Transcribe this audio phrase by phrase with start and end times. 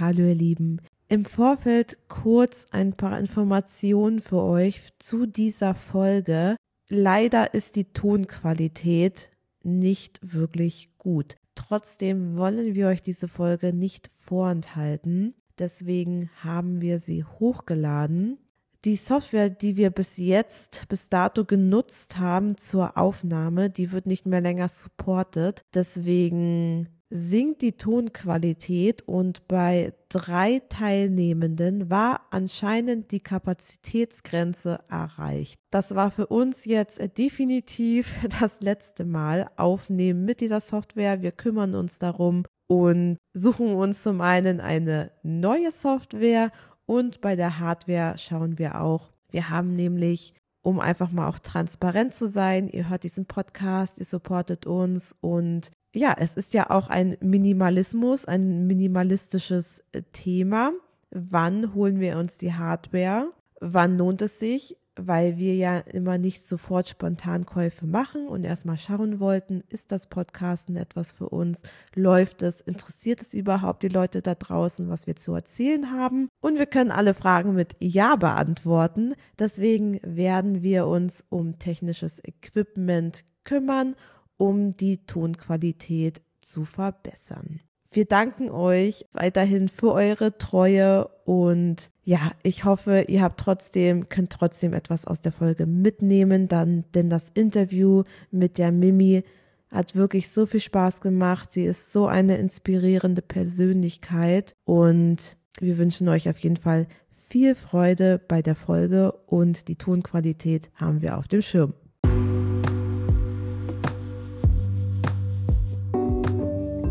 [0.00, 0.80] Hallo ihr Lieben.
[1.08, 6.54] Im Vorfeld kurz ein paar Informationen für euch zu dieser Folge.
[6.88, 9.32] Leider ist die Tonqualität
[9.64, 11.34] nicht wirklich gut.
[11.56, 15.34] Trotzdem wollen wir euch diese Folge nicht vorenthalten.
[15.58, 18.38] Deswegen haben wir sie hochgeladen.
[18.84, 24.26] Die Software, die wir bis jetzt, bis dato genutzt haben zur Aufnahme, die wird nicht
[24.26, 25.64] mehr länger supported.
[25.74, 35.58] Deswegen sinkt die Tonqualität und bei drei Teilnehmenden war anscheinend die Kapazitätsgrenze erreicht.
[35.70, 41.22] Das war für uns jetzt definitiv das letzte Mal aufnehmen mit dieser Software.
[41.22, 46.52] Wir kümmern uns darum und suchen uns zum einen eine neue Software
[46.84, 49.10] und bei der Hardware schauen wir auch.
[49.30, 52.68] Wir haben nämlich um einfach mal auch transparent zu sein.
[52.68, 58.24] Ihr hört diesen Podcast, ihr supportet uns und ja, es ist ja auch ein Minimalismus,
[58.24, 60.72] ein minimalistisches äh, Thema.
[61.10, 63.32] Wann holen wir uns die Hardware?
[63.60, 64.76] Wann lohnt es sich?
[65.00, 70.08] Weil wir ja immer nicht sofort spontan Käufe machen und erstmal schauen wollten, ist das
[70.08, 71.62] Podcasten etwas für uns?
[71.94, 72.60] Läuft es?
[72.60, 76.28] Interessiert es überhaupt die Leute da draußen, was wir zu erzählen haben?
[76.40, 79.14] Und wir können alle Fragen mit Ja beantworten.
[79.38, 83.94] Deswegen werden wir uns um technisches Equipment kümmern
[84.38, 87.60] um die Tonqualität zu verbessern.
[87.90, 94.30] Wir danken euch weiterhin für eure Treue und ja, ich hoffe, ihr habt trotzdem, könnt
[94.30, 99.24] trotzdem etwas aus der Folge mitnehmen, dann, denn das Interview mit der Mimi
[99.70, 101.52] hat wirklich so viel Spaß gemacht.
[101.52, 106.86] Sie ist so eine inspirierende Persönlichkeit und wir wünschen euch auf jeden Fall
[107.28, 111.74] viel Freude bei der Folge und die Tonqualität haben wir auf dem Schirm.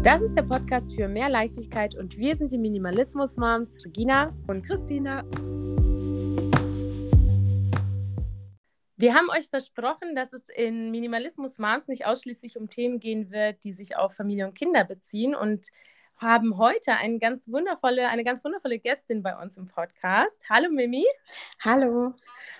[0.08, 5.26] Das ist der Podcast für mehr Leichtigkeit und wir sind die Minimalismus-Moms Regina und Christina.
[8.96, 13.66] Wir haben euch versprochen, dass es in Minimalismus Moms nicht ausschließlich um Themen gehen wird,
[13.66, 15.68] die sich auf Familie und Kinder beziehen und
[16.16, 20.42] haben heute eine ganz wundervolle, eine ganz wundervolle Gästin bei uns im Podcast.
[20.50, 21.06] Hallo Mimi.
[21.60, 22.14] Hallo.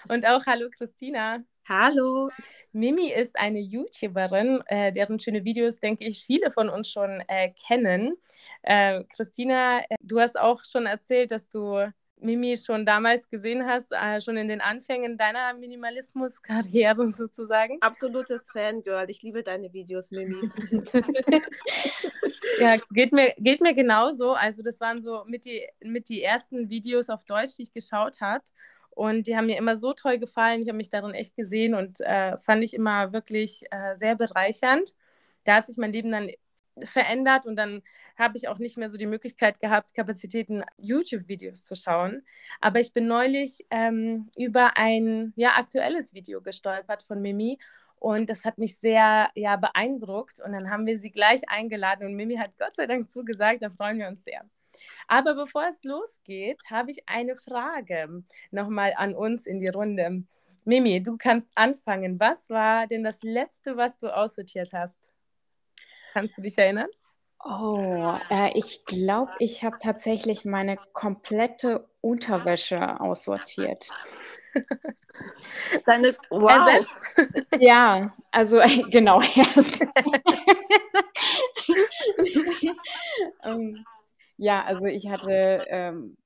[0.10, 1.46] Und auch hallo Christina.
[1.70, 2.30] Hallo.
[2.72, 7.52] Mimi ist eine YouTuberin, äh, deren schöne Videos, denke ich, viele von uns schon äh,
[7.68, 8.16] kennen.
[8.62, 11.92] Äh, Christina, äh, du hast auch schon erzählt, dass du
[12.22, 17.80] Mimi schon damals gesehen hast, äh, schon in den Anfängen deiner Minimalismus-Karriere sozusagen.
[17.82, 19.10] Absolutes Fangirl.
[19.10, 20.50] Ich liebe deine Videos, Mimi.
[22.62, 24.32] ja, geht mir, geht mir genauso.
[24.32, 28.22] Also das waren so mit die, mit die ersten Videos auf Deutsch, die ich geschaut
[28.22, 28.44] habe.
[28.98, 30.64] Und die haben mir immer so toll gefallen.
[30.64, 34.96] Ich habe mich darin echt gesehen und äh, fand ich immer wirklich äh, sehr bereichernd.
[35.44, 36.32] Da hat sich mein Leben dann
[36.84, 37.84] verändert und dann
[38.18, 42.26] habe ich auch nicht mehr so die Möglichkeit gehabt, Kapazitäten YouTube-Videos zu schauen.
[42.60, 47.60] Aber ich bin neulich ähm, über ein ja, aktuelles Video gestolpert von Mimi
[48.00, 50.40] und das hat mich sehr ja, beeindruckt.
[50.44, 53.70] Und dann haben wir sie gleich eingeladen und Mimi hat Gott sei Dank zugesagt, da
[53.70, 54.44] freuen wir uns sehr.
[55.08, 60.24] Aber bevor es losgeht, habe ich eine Frage nochmal an uns in die Runde.
[60.66, 62.20] Mimi, du kannst anfangen.
[62.20, 65.00] Was war denn das Letzte, was du aussortiert hast?
[66.14, 66.90] Kannst du dich erinnern?
[67.44, 73.90] Oh, äh, ich glaube, ich habe tatsächlich meine komplette Unterwäsche aussortiert.
[75.86, 76.52] Deine wow.
[76.52, 77.16] Ersetzt?
[77.60, 78.60] Ja, also
[78.90, 79.22] genau.
[83.44, 83.86] ähm,
[84.38, 86.18] ja, also ich hatte ähm,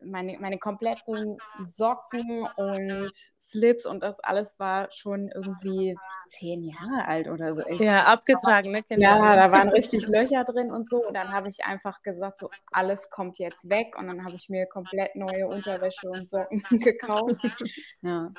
[0.00, 5.96] meine, meine kompletten Socken und Slips und das alles war schon irgendwie
[6.28, 7.62] zehn Jahre alt oder so.
[7.66, 8.82] Ich ja, abgetragen, ne?
[8.82, 9.02] Kinder.
[9.02, 11.06] Ja, da waren richtig Löcher drin und so.
[11.06, 13.96] Und dann habe ich einfach gesagt, so alles kommt jetzt weg.
[13.98, 17.36] Und dann habe ich mir komplett neue Unterwäsche und Socken gekauft.
[18.02, 18.30] Ja.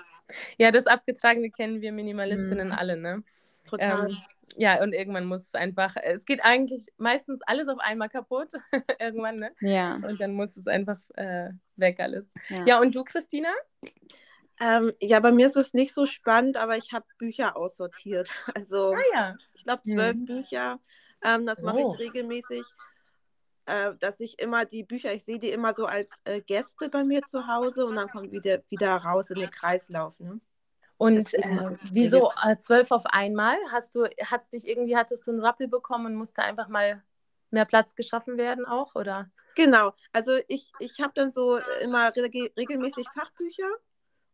[0.57, 2.73] Ja, das Abgetragene kennen wir Minimalistinnen mhm.
[2.73, 3.23] alle, ne?
[3.67, 4.11] Total.
[4.11, 4.17] Ähm,
[4.55, 8.53] ja, und irgendwann muss es einfach, es geht eigentlich meistens alles auf einmal kaputt,
[8.99, 9.51] irgendwann, ne?
[9.61, 9.95] Ja.
[9.95, 12.31] Und dann muss es einfach äh, weg alles.
[12.49, 12.65] Ja.
[12.65, 13.49] ja, und du, Christina?
[14.59, 18.29] Ähm, ja, bei mir ist es nicht so spannend, aber ich habe Bücher aussortiert.
[18.55, 19.37] Also, ah, ja.
[19.53, 20.25] ich glaube, zwölf mhm.
[20.25, 20.79] Bücher.
[21.23, 21.93] Ähm, das mache oh.
[21.93, 22.65] ich regelmäßig,
[23.65, 27.03] äh, dass ich immer die Bücher, ich sehe die immer so als äh, Gäste bei
[27.03, 30.19] mir zu Hause und dann kommt wieder, wieder raus in den Kreislauf.
[30.19, 30.41] Ne?
[30.99, 33.55] Und äh, wieso äh, zwölf auf einmal?
[33.71, 37.01] Hast du, hat's dich irgendwie, hattest du einen Rappel bekommen und musste einfach mal
[37.51, 39.31] mehr Platz geschaffen werden auch, oder?
[39.55, 43.69] Genau, also ich, ich habe dann so immer regelmäßig Fachbücher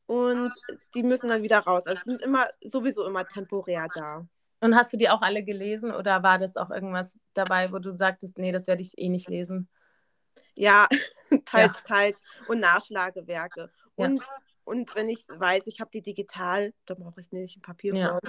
[0.07, 0.51] und
[0.95, 1.85] die müssen dann wieder raus.
[1.85, 4.27] Also sind immer sowieso immer temporär da.
[4.59, 7.95] Und hast du die auch alle gelesen oder war das auch irgendwas dabei, wo du
[7.95, 9.69] sagtest, nee, das werde ich eh nicht lesen?
[10.55, 10.87] Ja,
[11.45, 11.83] teils, ja.
[11.85, 12.21] teils.
[12.47, 13.69] Und Nachschlagewerke.
[13.97, 14.05] Ja.
[14.05, 14.23] und
[14.65, 17.95] wenn ich weiß, ich habe die digital, dann brauche ich nicht ein Papier.
[17.95, 18.19] Ja.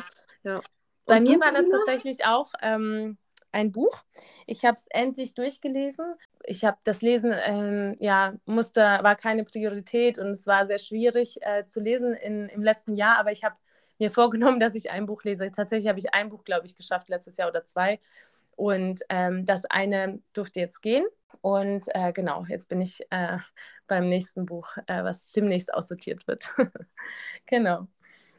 [0.42, 0.60] ja.
[1.06, 3.16] Bei mir war das tatsächlich auch ähm,
[3.52, 4.02] ein Buch.
[4.46, 6.14] Ich habe es endlich durchgelesen.
[6.44, 11.38] Ich habe das Lesen, ähm, ja, musste, war keine Priorität und es war sehr schwierig
[11.42, 13.56] äh, zu lesen in, im letzten Jahr, aber ich habe
[13.98, 15.50] mir vorgenommen, dass ich ein Buch lese.
[15.50, 17.98] Tatsächlich habe ich ein Buch, glaube ich, geschafft letztes Jahr oder zwei.
[18.56, 21.06] Und ähm, das eine durfte jetzt gehen.
[21.42, 23.38] Und äh, genau, jetzt bin ich äh,
[23.86, 26.52] beim nächsten Buch, äh, was demnächst aussortiert wird.
[27.46, 27.86] genau.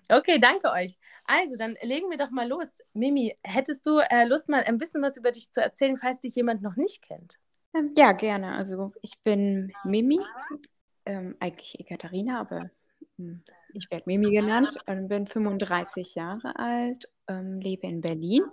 [0.09, 0.97] Okay, danke euch.
[1.25, 2.79] Also, dann legen wir doch mal los.
[2.93, 6.35] Mimi, hättest du äh, Lust, mal ein bisschen was über dich zu erzählen, falls dich
[6.35, 7.37] jemand noch nicht kennt?
[7.73, 8.53] Ähm, ja, gerne.
[8.55, 10.19] Also, ich bin Mimi,
[11.05, 12.69] ähm, eigentlich Ekaterina, aber
[13.17, 13.43] hm,
[13.73, 18.43] ich werde Mimi genannt, und bin 35 Jahre alt, ähm, lebe in Berlin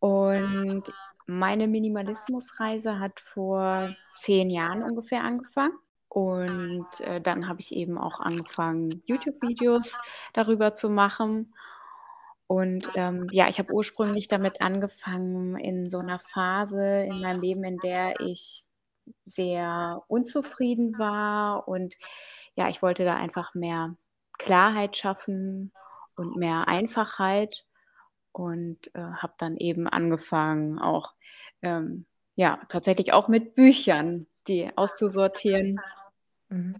[0.00, 0.84] und
[1.26, 5.78] meine Minimalismusreise hat vor zehn Jahren ungefähr angefangen.
[6.08, 9.98] Und äh, dann habe ich eben auch angefangen, YouTube-Videos
[10.32, 11.52] darüber zu machen.
[12.46, 17.64] Und ähm, ja, ich habe ursprünglich damit angefangen in so einer Phase in meinem Leben,
[17.64, 18.64] in der ich
[19.24, 21.68] sehr unzufrieden war.
[21.68, 21.96] Und
[22.54, 23.96] ja, ich wollte da einfach mehr
[24.38, 25.72] Klarheit schaffen
[26.14, 27.65] und mehr Einfachheit
[28.36, 31.14] und äh, habe dann eben angefangen, auch
[31.62, 32.04] ähm,
[32.34, 35.80] ja tatsächlich auch mit Büchern die auszusortieren.
[36.50, 36.76] Mhm.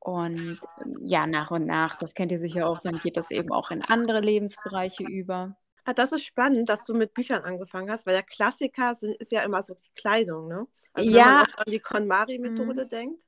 [0.00, 3.52] Und ähm, ja, nach und nach, das kennt ihr sicher auch, dann geht das eben
[3.52, 5.56] auch in andere Lebensbereiche über.
[5.84, 9.30] Ah, das ist spannend, dass du mit Büchern angefangen hast, weil der Klassiker sind, ist
[9.30, 10.66] ja immer so die Kleidung, ne?
[10.94, 11.26] Also ja.
[11.26, 12.88] wenn man an die KonMari-Methode mhm.
[12.88, 13.24] denkt.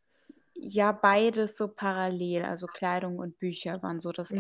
[0.55, 2.43] Ja, beides so parallel.
[2.43, 4.39] Also Kleidung und Bücher waren so das mhm.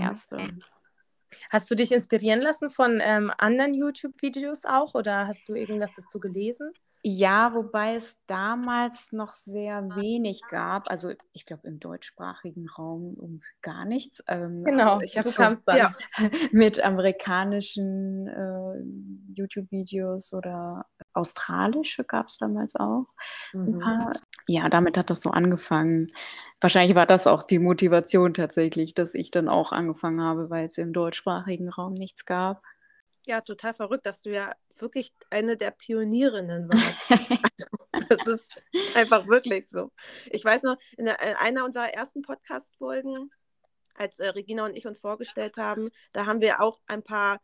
[1.50, 6.20] Hast du dich inspirieren lassen von ähm, anderen YouTube-Videos auch oder hast du irgendwas dazu
[6.20, 6.72] gelesen?
[7.02, 10.90] Ja, wobei es damals noch sehr wenig gab.
[10.90, 14.22] Also ich glaube im deutschsprachigen Raum gar nichts.
[14.28, 15.42] Ähm, genau, ich habe so,
[15.72, 15.94] ja,
[16.52, 23.06] mit amerikanischen äh, YouTube-Videos oder australische gab es damals auch.
[23.54, 24.12] Mhm.
[24.46, 26.12] Ja, damit hat das so angefangen.
[26.60, 30.76] Wahrscheinlich war das auch die Motivation tatsächlich, dass ich dann auch angefangen habe, weil es
[30.76, 32.62] im deutschsprachigen Raum nichts gab.
[33.26, 37.10] Ja, total verrückt, dass du ja wirklich eine der Pionierinnen warst.
[38.08, 38.40] also, das
[38.72, 39.90] ist einfach wirklich so.
[40.30, 43.30] Ich weiß noch, in, in einer unserer ersten Podcast-Folgen,
[43.94, 47.40] als äh, Regina und ich uns vorgestellt haben, da haben wir auch ein paar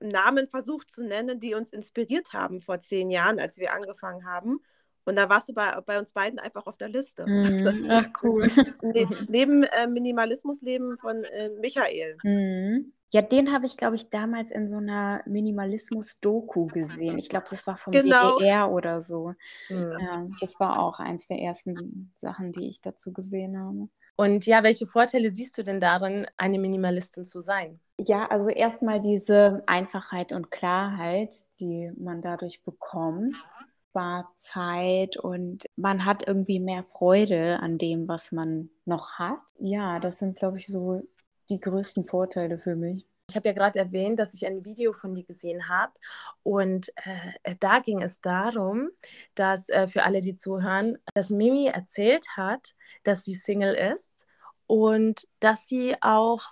[0.00, 4.60] Namen versucht zu nennen, die uns inspiriert haben vor zehn Jahren, als wir angefangen haben.
[5.04, 7.24] Und da warst du bei, bei uns beiden einfach auf der Liste.
[7.28, 8.50] Mm, ach, cool.
[8.82, 12.16] Ne, neben äh, Minimalismusleben von äh, Michael.
[12.22, 12.92] Mm.
[13.10, 17.18] Ja, den habe ich, glaube ich, damals in so einer Minimalismus-Doku gesehen.
[17.18, 18.36] Ich glaube, das war vom genau.
[18.36, 19.32] WDR oder so.
[19.70, 19.96] Mhm.
[19.98, 23.88] Ja, das war auch eins der ersten Sachen, die ich dazu gesehen habe.
[24.16, 27.80] Und ja, welche Vorteile siehst du denn darin, eine Minimalistin zu sein?
[28.00, 33.36] Ja, also erstmal diese Einfachheit und Klarheit, die man dadurch bekommt
[33.98, 39.40] spart Zeit und man hat irgendwie mehr Freude an dem, was man noch hat.
[39.58, 41.02] Ja, das sind, glaube ich, so
[41.50, 43.06] die größten Vorteile für mich.
[43.30, 45.92] Ich habe ja gerade erwähnt, dass ich ein Video von dir gesehen habe
[46.42, 48.88] und äh, da ging es darum,
[49.34, 54.26] dass äh, für alle, die zuhören, dass Mimi erzählt hat, dass sie Single ist
[54.66, 56.42] und dass sie auch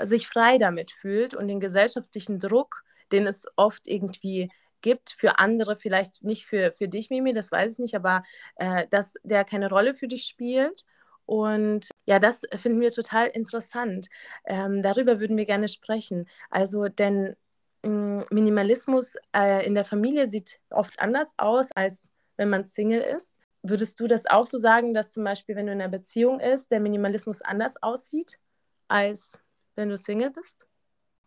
[0.00, 2.82] sich frei damit fühlt und den gesellschaftlichen Druck,
[3.12, 7.74] den es oft irgendwie gibt, für andere vielleicht nicht für, für dich, Mimi, das weiß
[7.74, 8.22] ich nicht, aber
[8.56, 10.84] äh, dass der keine Rolle für dich spielt.
[11.26, 14.08] Und ja, das finden wir total interessant.
[14.44, 16.26] Ähm, darüber würden wir gerne sprechen.
[16.50, 17.36] Also, denn
[17.84, 23.00] mh, hm, Minimalismus äh, in der Familie sieht oft anders aus, als wenn man Single
[23.00, 23.34] ist.
[23.62, 26.70] Würdest du das auch so sagen, dass zum Beispiel, wenn du in einer Beziehung ist,
[26.70, 28.38] der Minimalismus anders aussieht,
[28.86, 29.40] als
[29.74, 30.66] wenn du Single bist?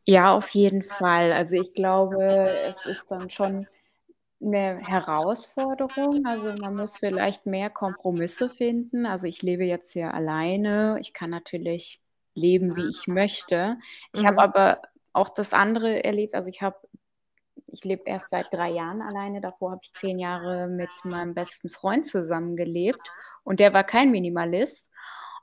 [0.08, 1.34] Ja, auf jeden Fall.
[1.34, 3.68] Also ich glaube, es ist dann schon
[4.42, 6.26] eine Herausforderung.
[6.26, 9.06] Also man muss vielleicht mehr Kompromisse finden.
[9.06, 10.98] Also ich lebe jetzt hier alleine.
[11.02, 12.02] Ich kann natürlich
[12.34, 13.78] leben, wie ich möchte.
[14.14, 14.40] Ich habe mhm.
[14.40, 14.82] aber
[15.14, 16.36] auch das andere erlebt.
[16.36, 16.78] Also ich habe,
[17.68, 19.42] ich lebe erst seit drei Jahren alleine.
[19.42, 23.12] Davor habe ich zehn Jahre mit meinem besten Freund zusammengelebt
[23.44, 24.92] und der war kein Minimalist.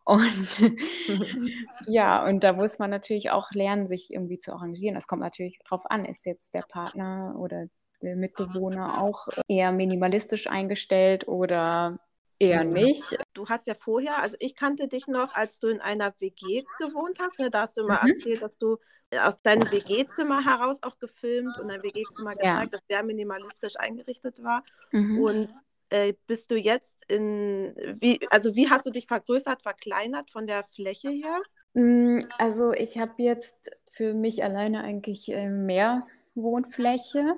[0.04, 0.48] Und
[1.86, 4.94] ja, und da muss man natürlich auch lernen, sich irgendwie zu arrangieren.
[4.94, 7.66] Das kommt natürlich darauf an, ist jetzt der Partner oder
[8.02, 11.98] der Mitbewohner auch eher minimalistisch eingestellt oder
[12.38, 12.72] eher mhm.
[12.72, 13.18] nicht.
[13.34, 17.18] Du hast ja vorher, also ich kannte dich noch, als du in einer WG gewohnt
[17.18, 17.38] hast.
[17.38, 17.50] Ne?
[17.50, 18.10] Da hast du immer mhm.
[18.10, 18.78] erzählt, dass du
[19.14, 22.78] aus deinem WG-Zimmer heraus auch gefilmt und dein WG-Zimmer gezeigt, ja.
[22.78, 24.64] das sehr minimalistisch eingerichtet war.
[24.90, 25.20] Mhm.
[25.20, 25.54] Und
[25.90, 30.64] äh, bist du jetzt in, wie, also wie hast du dich vergrößert, verkleinert von der
[30.74, 31.40] Fläche her?
[31.74, 37.36] Mm, also ich habe jetzt für mich alleine eigentlich äh, mehr Wohnfläche.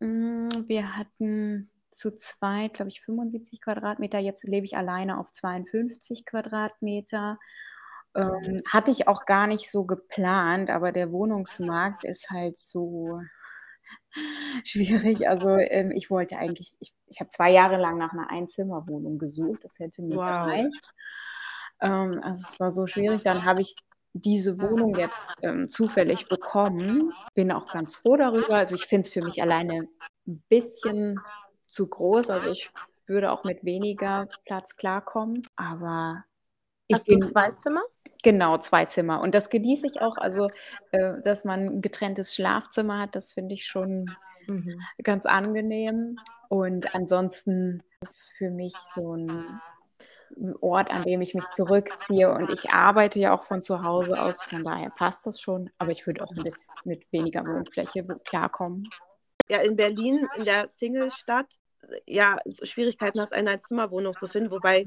[0.00, 4.18] Mm, wir hatten zu zweit, glaube ich, 75 Quadratmeter.
[4.18, 7.38] Jetzt lebe ich alleine auf 52 Quadratmeter.
[8.16, 13.20] Ähm, hatte ich auch gar nicht so geplant, aber der Wohnungsmarkt ist halt so
[14.64, 15.28] schwierig.
[15.28, 19.64] Also ähm, ich wollte eigentlich, ich, ich habe zwei Jahre lang nach einer Einzimmerwohnung gesucht.
[19.64, 20.46] Das hätte mir wow.
[20.46, 20.92] gereicht.
[21.80, 23.22] Ähm, also es war so schwierig.
[23.22, 23.74] Dann habe ich
[24.14, 27.12] diese Wohnung jetzt ähm, zufällig bekommen.
[27.34, 28.56] Bin auch ganz froh darüber.
[28.56, 29.88] Also ich finde es für mich alleine
[30.26, 31.20] ein bisschen
[31.66, 32.30] zu groß.
[32.30, 32.70] Also ich
[33.06, 35.46] würde auch mit weniger Platz klarkommen.
[35.56, 36.24] Aber
[36.86, 37.82] ich Hast bin, du zwei Zimmer?
[38.22, 39.20] Genau, zwei Zimmer.
[39.20, 40.16] Und das genieße ich auch.
[40.16, 40.48] Also,
[40.92, 44.10] äh, dass man ein getrenntes Schlafzimmer hat, das finde ich schon
[44.46, 44.80] mhm.
[45.02, 46.16] ganz angenehm.
[46.48, 49.60] Und ansonsten ist es für mich so ein
[50.60, 52.30] Ort, an dem ich mich zurückziehe.
[52.32, 55.70] Und ich arbeite ja auch von zu Hause aus, von daher passt das schon.
[55.78, 58.88] Aber ich würde auch ein bisschen mit weniger Wohnfläche klarkommen.
[59.48, 61.46] Ja, in Berlin, in der Single-Stadt,
[62.06, 64.86] ja, Schwierigkeiten hast, eine Zimmerwohnung zu finden, wobei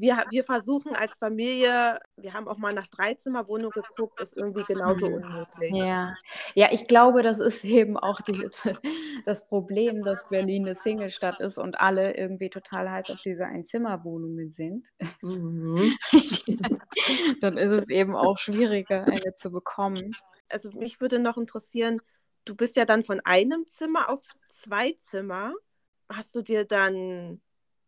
[0.00, 5.08] wir, wir versuchen als Familie, wir haben auch mal nach Dreizimmerwohnung geguckt, ist irgendwie genauso
[5.08, 5.16] mhm.
[5.16, 5.74] unmöglich.
[5.74, 6.14] Ja.
[6.54, 8.48] ja, ich glaube, das ist eben auch die,
[9.26, 14.50] das Problem, dass Berlin eine Singlestadt ist und alle irgendwie total heiß auf diese Einzimmerwohnungen
[14.50, 14.88] sind.
[15.20, 15.94] Mhm.
[17.42, 20.16] Dann ist es eben auch schwieriger, eine zu bekommen.
[20.48, 22.00] Also mich würde noch interessieren,
[22.46, 25.52] du bist ja dann von einem Zimmer auf zwei Zimmer.
[26.08, 27.40] Hast du dir dann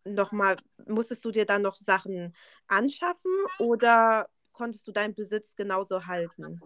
[0.04, 0.56] nochmal,
[0.86, 2.34] musstest du dir dann noch Sachen
[2.68, 6.60] anschaffen oder konntest du deinen Besitz genauso halten?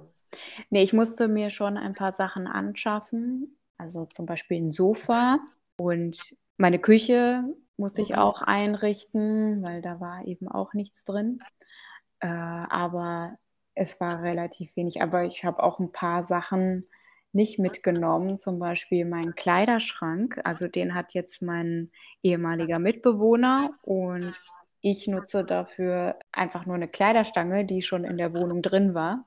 [0.70, 3.56] Nee, ich musste mir schon ein paar Sachen anschaffen.
[3.78, 5.38] Also zum Beispiel ein Sofa
[5.76, 7.44] und meine Küche
[7.76, 8.16] musste ich mhm.
[8.16, 11.40] auch einrichten, weil da war eben auch nichts drin.
[12.20, 13.38] Äh, aber
[13.74, 15.02] es war relativ wenig.
[15.02, 16.84] Aber ich habe auch ein paar Sachen
[17.36, 20.40] nicht mitgenommen, zum Beispiel meinen Kleiderschrank.
[20.44, 24.32] Also den hat jetzt mein ehemaliger Mitbewohner und
[24.80, 29.26] ich nutze dafür einfach nur eine Kleiderstange, die schon in der Wohnung drin war.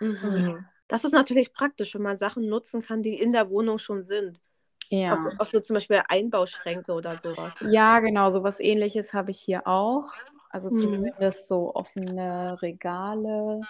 [0.00, 0.66] Mhm.
[0.88, 4.40] Das ist natürlich praktisch, wenn man Sachen nutzen kann, die in der Wohnung schon sind.
[4.88, 5.14] Ja.
[5.14, 7.52] Auch, auch so zum Beispiel Einbauschränke oder sowas.
[7.60, 10.12] Ja, genau, sowas ähnliches habe ich hier auch.
[10.50, 10.76] Also mhm.
[10.76, 13.60] zumindest so offene Regale.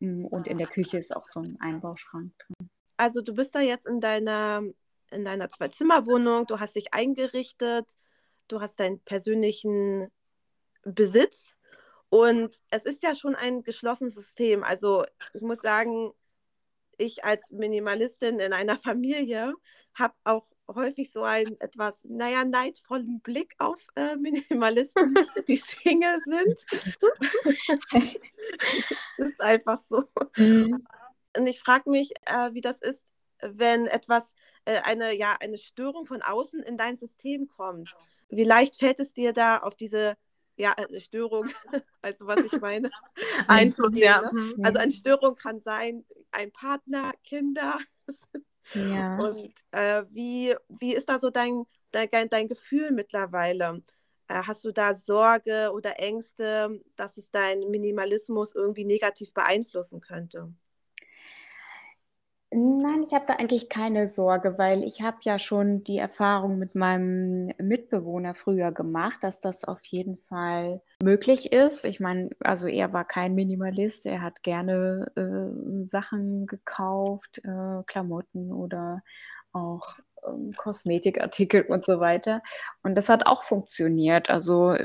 [0.00, 3.60] Mm, und in der Küche ist auch so ein Einbauschrank drin also du bist da
[3.60, 4.62] jetzt in deiner,
[5.10, 7.96] in deiner Zwei-Zimmer-Wohnung, du hast dich eingerichtet,
[8.48, 10.10] du hast deinen persönlichen
[10.82, 11.56] Besitz
[12.08, 14.62] und es ist ja schon ein geschlossenes System.
[14.62, 16.12] Also ich muss sagen,
[16.98, 19.54] ich als Minimalistin in einer Familie
[19.94, 25.14] habe auch häufig so einen etwas, naja, neidvollen Blick auf äh, Minimalisten,
[25.48, 26.66] die Single sind.
[29.18, 30.04] das ist einfach so.
[30.36, 30.86] Mhm.
[31.36, 33.00] Und ich frage mich, äh, wie das ist,
[33.40, 34.24] wenn etwas,
[34.64, 37.94] äh, eine, ja, eine Störung von außen in dein System kommt.
[38.28, 40.16] Wie leicht fällt es dir da auf diese
[40.56, 41.48] ja, also Störung,
[42.02, 42.90] also was ich meine,
[43.48, 44.20] Einfluss, ja.
[44.20, 44.30] Ne?
[44.32, 44.64] Mhm.
[44.64, 47.78] Also eine Störung kann sein, ein Partner, Kinder.
[48.74, 49.18] Ja.
[49.18, 53.82] Und äh, wie, wie ist da so dein, dein, dein Gefühl mittlerweile?
[54.28, 60.52] Äh, hast du da Sorge oder Ängste, dass es deinen Minimalismus irgendwie negativ beeinflussen könnte?
[62.56, 66.76] Nein, ich habe da eigentlich keine Sorge, weil ich habe ja schon die Erfahrung mit
[66.76, 71.84] meinem Mitbewohner früher gemacht, dass das auf jeden Fall möglich ist.
[71.84, 78.52] Ich meine, also er war kein Minimalist, er hat gerne äh, Sachen gekauft, äh, Klamotten
[78.52, 79.02] oder
[79.52, 82.40] auch ähm, Kosmetikartikel und so weiter.
[82.84, 84.30] Und das hat auch funktioniert.
[84.30, 84.76] Also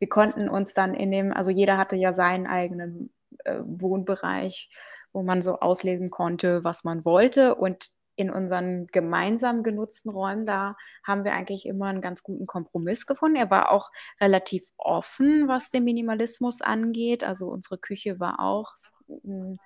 [0.00, 3.12] wir konnten uns dann in dem, also jeder hatte ja seinen eigenen
[3.44, 4.68] äh, Wohnbereich
[5.14, 7.54] wo man so auslesen konnte, was man wollte.
[7.54, 13.06] Und in unseren gemeinsam genutzten Räumen, da haben wir eigentlich immer einen ganz guten Kompromiss
[13.06, 13.36] gefunden.
[13.36, 13.90] Er war auch
[14.20, 17.24] relativ offen, was den Minimalismus angeht.
[17.24, 18.74] Also unsere Küche war auch
[19.08, 19.58] hm,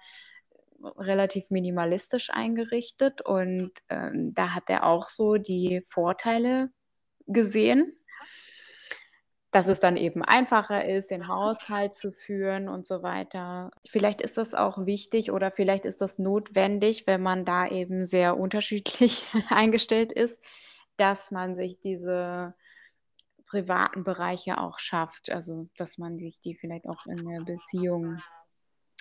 [0.97, 6.71] relativ minimalistisch eingerichtet und ähm, da hat er auch so die Vorteile
[7.27, 7.98] gesehen
[9.51, 13.71] dass es dann eben einfacher ist, den Haushalt zu führen und so weiter.
[13.89, 18.39] Vielleicht ist das auch wichtig oder vielleicht ist das notwendig, wenn man da eben sehr
[18.39, 20.43] unterschiedlich eingestellt ist,
[20.97, 22.55] dass man sich diese
[23.47, 25.31] privaten Bereiche auch schafft.
[25.31, 28.21] Also, dass man sich die vielleicht auch in der Beziehung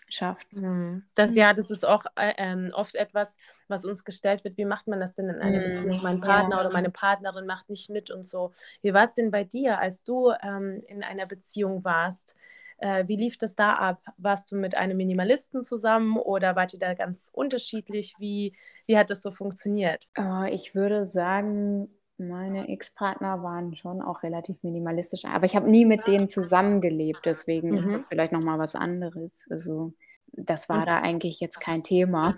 [0.10, 0.48] schafft.
[0.54, 1.04] Mhm.
[1.16, 3.36] Das, ja, das ist auch äh, ähm, oft etwas,
[3.68, 4.58] was uns gestellt wird.
[4.58, 5.64] Wie macht man das denn in einer Mhm.
[5.64, 6.00] Beziehung?
[6.04, 6.62] Mein Partner Ja.
[6.62, 8.54] oder meine Partnerin macht nicht mit und so.
[8.82, 12.36] Wie war es denn bei dir, als du ähm, in einer Beziehung warst?
[12.78, 14.04] Äh, wie lief das da ab?
[14.18, 18.16] Warst du mit einem Minimalisten zusammen oder wart ihr da ganz unterschiedlich?
[18.20, 18.54] Wie,
[18.86, 20.08] wie hat das so funktioniert?
[20.18, 25.86] Äh, ich würde sagen, meine Ex-Partner waren schon auch relativ minimalistisch, aber ich habe nie
[25.86, 27.94] mit denen zusammengelebt, deswegen ist Mhm.
[27.94, 29.46] das vielleicht noch mal was anderes.
[29.50, 29.94] Also,
[30.34, 32.36] das war Und, da eigentlich jetzt kein Thema.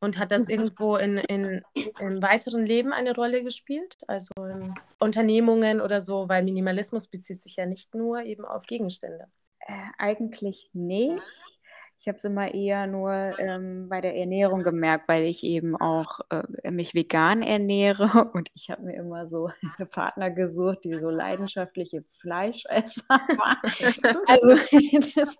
[0.00, 1.62] und hat das irgendwo in, in,
[2.00, 3.98] im weiteren Leben eine Rolle gespielt?
[4.06, 9.26] Also in Unternehmungen oder so, weil Minimalismus bezieht sich ja nicht nur eben auf Gegenstände.
[9.60, 11.57] Äh, eigentlich nicht.
[12.00, 16.20] Ich habe es immer eher nur ähm, bei der Ernährung gemerkt, weil ich eben auch
[16.30, 19.50] äh, mich vegan ernähre und ich habe mir immer so
[19.90, 24.22] Partner gesucht, die so leidenschaftliche Fleischesser waren.
[24.26, 24.48] Also
[25.16, 25.36] das,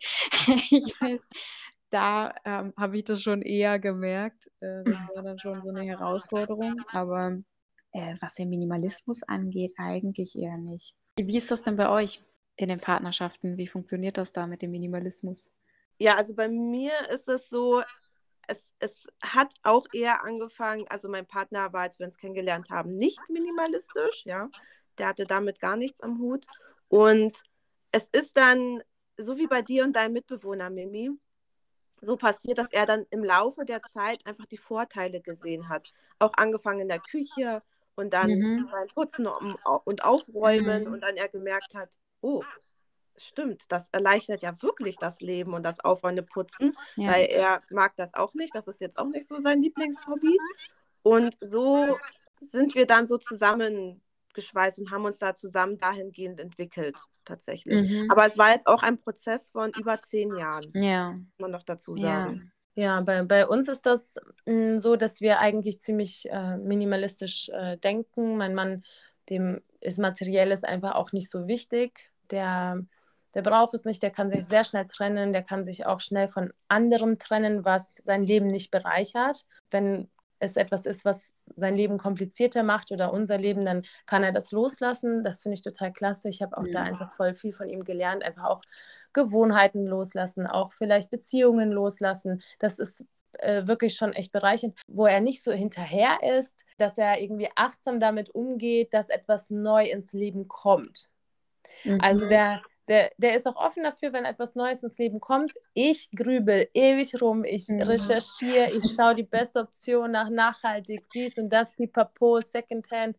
[0.71, 1.29] ich weiß,
[1.91, 4.49] da ähm, habe ich das schon eher gemerkt.
[4.61, 6.83] Äh, das war dann schon so eine Herausforderung.
[6.93, 7.39] Aber
[7.93, 10.95] äh, was den Minimalismus angeht, eigentlich eher nicht.
[11.17, 12.21] Wie ist das denn bei euch
[12.57, 13.57] in den Partnerschaften?
[13.57, 15.53] Wie funktioniert das da mit dem Minimalismus?
[15.99, 17.83] Ja, also bei mir ist es so,
[18.49, 22.97] es, es hat auch eher angefangen, also mein Partner war, als wir uns kennengelernt haben,
[22.97, 24.51] nicht minimalistisch, ja.
[24.99, 26.49] Der hatte damit gar nichts am Hut.
[26.89, 27.45] Und
[27.93, 28.83] es ist dann,
[29.17, 31.11] so wie bei dir und deinem Mitbewohner, Mimi,
[32.01, 35.93] so passiert, dass er dann im Laufe der Zeit einfach die Vorteile gesehen hat.
[36.19, 37.63] Auch angefangen in der Küche
[37.97, 38.69] und dann Mhm.
[38.71, 40.93] beim Putzen und Aufräumen Mhm.
[40.95, 42.43] und dann er gemerkt hat, oh,
[43.25, 47.13] stimmt, das erleichtert ja wirklich das Leben und das Aufräumen, Putzen, Ja.
[47.13, 48.55] weil er mag das auch nicht.
[48.55, 50.39] Das ist jetzt auch nicht so sein Lieblingshobby.
[51.03, 51.97] Und so
[52.51, 57.91] sind wir dann so zusammengeschweißt und haben uns da zusammen dahingehend entwickelt, tatsächlich.
[57.91, 58.11] Mhm.
[58.11, 61.13] Aber es war jetzt auch ein Prozess von über zehn Jahren, Ja.
[61.13, 62.25] muss man noch dazu Ja.
[62.25, 62.53] sagen.
[62.75, 67.77] Ja, bei, bei uns ist das mh, so, dass wir eigentlich ziemlich äh, minimalistisch äh,
[67.77, 68.37] denken.
[68.37, 68.85] Mein Mann,
[69.31, 72.13] dem ist Materielles einfach auch nicht so wichtig.
[72.31, 72.81] Der,
[73.35, 76.29] der braucht es nicht, der kann sich sehr schnell trennen, der kann sich auch schnell
[76.29, 79.45] von anderem trennen, was sein Leben nicht bereichert.
[79.71, 80.09] Wenn
[80.41, 84.53] es etwas ist, was sein Leben komplizierter macht oder unser Leben, dann kann er das
[84.53, 85.25] loslassen.
[85.25, 86.29] Das finde ich total klasse.
[86.29, 86.87] Ich habe auch da Mhm.
[86.87, 88.63] einfach voll viel von ihm gelernt, einfach auch
[89.13, 92.41] Gewohnheiten loslassen, auch vielleicht Beziehungen loslassen.
[92.59, 93.05] Das ist
[93.39, 98.01] äh, wirklich schon echt bereichernd, wo er nicht so hinterher ist, dass er irgendwie achtsam
[98.01, 101.09] damit umgeht, dass etwas neu ins Leben kommt.
[102.01, 102.29] Also Mhm.
[102.31, 105.53] der, der, der ist auch offen dafür, wenn etwas Neues ins Leben kommt.
[105.75, 107.83] Ich grübel ewig rum, ich Mhm.
[107.83, 113.17] recherchiere, ich schaue die beste Option nach nachhaltig, dies und das, pipapo, Secondhand.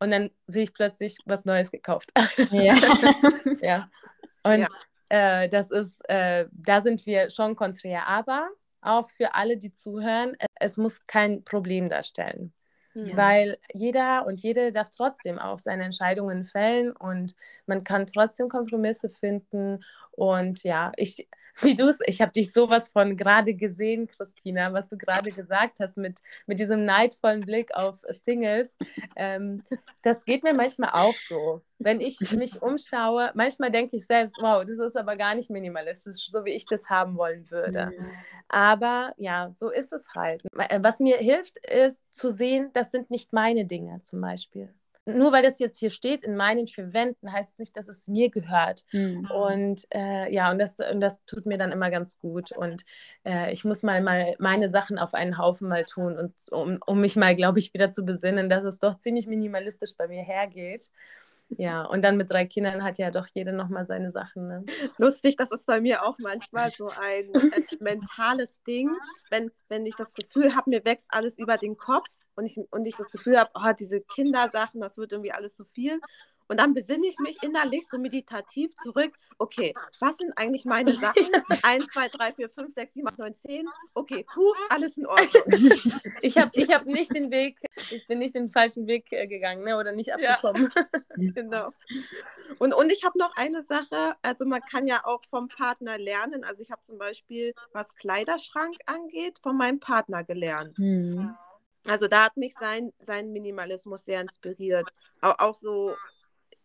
[0.00, 2.10] Und dann sehe ich plötzlich was Neues gekauft.
[2.50, 2.74] Ja.
[3.60, 3.90] ja.
[4.42, 4.68] Und Ja.
[5.12, 8.06] Äh, das ist, äh, da sind wir schon konträr.
[8.06, 8.48] Aber
[8.80, 12.52] auch für alle, die zuhören, es muss kein Problem darstellen.
[12.94, 13.16] Mhm.
[13.16, 17.34] Weil jeder und jede darf trotzdem auch seine Entscheidungen fällen und
[17.66, 19.84] man kann trotzdem Kompromisse finden.
[20.12, 21.28] Und ja, ich,
[21.62, 25.80] wie du es, ich habe dich sowas von gerade gesehen, Christina, was du gerade gesagt
[25.80, 28.76] hast mit, mit diesem neidvollen Blick auf Singles.
[29.16, 29.62] Ähm,
[30.02, 31.62] das geht mir manchmal auch so.
[31.78, 36.30] Wenn ich mich umschaue, manchmal denke ich selbst, wow, das ist aber gar nicht minimalistisch,
[36.30, 37.92] so wie ich das haben wollen würde.
[38.48, 40.44] Aber ja, so ist es halt.
[40.58, 44.74] Äh, Was mir hilft, ist zu sehen, das sind nicht meine Dinge zum Beispiel.
[45.18, 48.08] Nur weil das jetzt hier steht in meinen vier Wänden, heißt es nicht, dass es
[48.08, 48.84] mir gehört.
[48.92, 49.30] Mhm.
[49.30, 52.52] Und äh, ja, und das, und das tut mir dann immer ganz gut.
[52.52, 52.84] Und
[53.24, 57.00] äh, ich muss mal, mal meine Sachen auf einen Haufen mal tun, und, um, um
[57.00, 60.90] mich mal, glaube ich, wieder zu besinnen, dass es doch ziemlich minimalistisch bei mir hergeht.
[61.56, 64.46] Ja, und dann mit drei Kindern hat ja doch jeder nochmal seine Sachen.
[64.46, 64.64] Ne?
[64.98, 68.90] Lustig, das ist bei mir auch manchmal so ein, ein mentales Ding,
[69.30, 72.06] wenn, wenn ich das Gefühl habe, mir wächst alles über den Kopf
[72.40, 75.64] und ich, und ich das Gefühl habe, oh, diese Kindersachen, das wird irgendwie alles zu
[75.64, 76.00] viel.
[76.48, 79.12] Und dann besinne ich mich innerlich so meditativ zurück.
[79.38, 81.30] Okay, was sind eigentlich meine Sachen?
[81.62, 83.68] 1, 2, 3, 4, 5, 6, 7, 8, 9, 10.
[83.94, 85.42] Okay, puh, alles in Ordnung.
[86.22, 87.58] Ich habe ich hab nicht den Weg,
[87.90, 90.34] ich bin nicht den falschen Weg äh, gegangen ne, oder nicht Ja.
[90.34, 90.70] abgekommen.
[91.34, 91.70] Genau.
[92.58, 96.42] Und, und ich habe noch eine Sache, also man kann ja auch vom Partner lernen.
[96.44, 100.78] Also ich habe zum Beispiel, was Kleiderschrank angeht, von meinem Partner gelernt.
[100.78, 101.36] Mhm.
[101.84, 104.88] Also da hat mich sein, sein Minimalismus sehr inspiriert.
[105.20, 105.96] Auch, auch so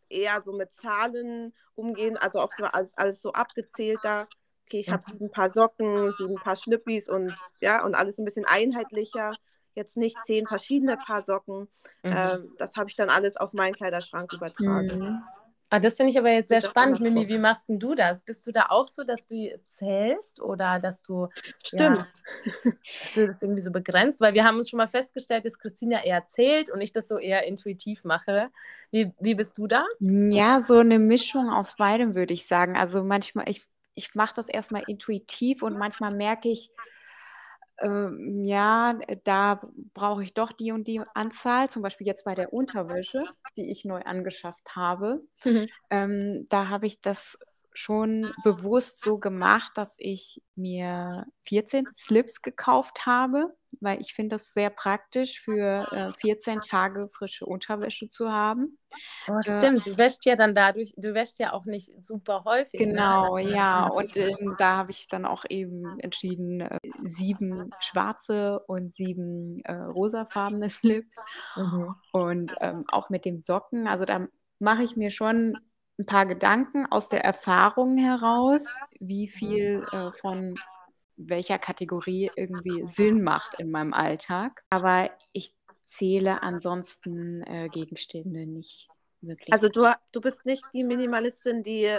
[0.09, 4.27] eher so mit Zahlen umgehen, also auch so alles, alles so abgezählter.
[4.65, 8.45] Okay, ich habe sieben Paar Socken, sieben Paar Schlippis und ja, und alles ein bisschen
[8.45, 9.33] einheitlicher.
[9.75, 11.67] Jetzt nicht zehn verschiedene Paar Socken.
[12.03, 12.11] Mhm.
[12.11, 14.99] Ähm, das habe ich dann alles auf meinen Kleiderschrank übertragen.
[14.99, 15.23] Mhm.
[15.69, 17.27] Ah, das finde ich aber jetzt sehr spannend, Mimi.
[17.27, 18.21] Wie machst denn du das?
[18.21, 21.27] Bist du da auch so, dass du zählst oder dass du,
[21.63, 21.97] Stimmt.
[21.97, 22.07] Ja,
[23.01, 24.21] dass du das irgendwie so begrenzt?
[24.21, 27.17] Weil wir haben uns schon mal festgestellt, dass Christina eher zählt und ich das so
[27.17, 28.49] eher intuitiv mache.
[28.91, 29.85] Wie, wie bist du da?
[29.99, 32.77] Ja, so eine Mischung aus beidem würde ich sagen.
[32.77, 33.63] Also manchmal, ich,
[33.95, 36.69] ich mache das erstmal intuitiv und manchmal merke ich,
[37.79, 39.61] ähm, ja, da
[39.93, 43.23] brauche ich doch die und die Anzahl, zum Beispiel jetzt bei der Unterwäsche,
[43.57, 45.21] die ich neu angeschafft habe.
[45.43, 45.67] Mhm.
[45.89, 47.37] Ähm, da habe ich das
[47.77, 54.53] schon bewusst so gemacht, dass ich mir 14 Slips gekauft habe, weil ich finde das
[54.53, 58.77] sehr praktisch für äh, 14 Tage frische Unterwäsche zu haben.
[59.27, 62.79] Oh, stimmt, du wäschst ja dann dadurch, du wäschst ja auch nicht super häufig.
[62.79, 62.87] ne?
[62.87, 63.43] Genau, ne?
[63.55, 63.87] ja.
[63.87, 69.73] Und ähm, da habe ich dann auch eben entschieden, äh, sieben schwarze und sieben äh,
[69.73, 71.17] rosafarbene Slips.
[71.55, 71.95] Mhm.
[72.11, 74.27] Und ähm, auch mit den Socken, also da
[74.59, 75.57] mache ich mir schon
[75.97, 80.55] ein paar Gedanken aus der Erfahrung heraus, wie viel äh, von
[81.17, 84.63] welcher Kategorie irgendwie Sinn macht in meinem Alltag.
[84.69, 85.53] Aber ich
[85.83, 88.89] zähle ansonsten äh, Gegenstände nicht
[89.21, 89.53] wirklich.
[89.53, 91.97] Also du, du bist nicht die Minimalistin, die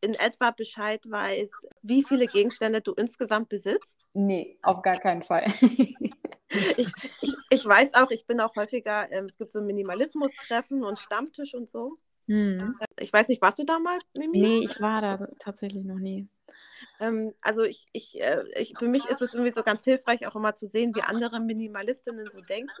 [0.00, 1.50] in etwa Bescheid weiß,
[1.82, 4.06] wie viele Gegenstände du insgesamt besitzt?
[4.12, 5.46] Nee, auf gar keinen Fall.
[6.76, 10.98] ich, ich, ich, weiß auch, ich bin auch häufiger, ähm, es gibt so Minimalismus-Treffen und
[10.98, 11.98] Stammtisch und so.
[12.26, 12.78] Hm.
[12.98, 14.40] Ich weiß nicht, warst du da mal, Mimi?
[14.40, 16.28] Nee, ich war da tatsächlich noch nie.
[17.00, 20.36] Ähm, also ich, ich, äh, ich, für mich ist es irgendwie so ganz hilfreich, auch
[20.36, 22.72] immer zu sehen, wie andere Minimalistinnen so denken.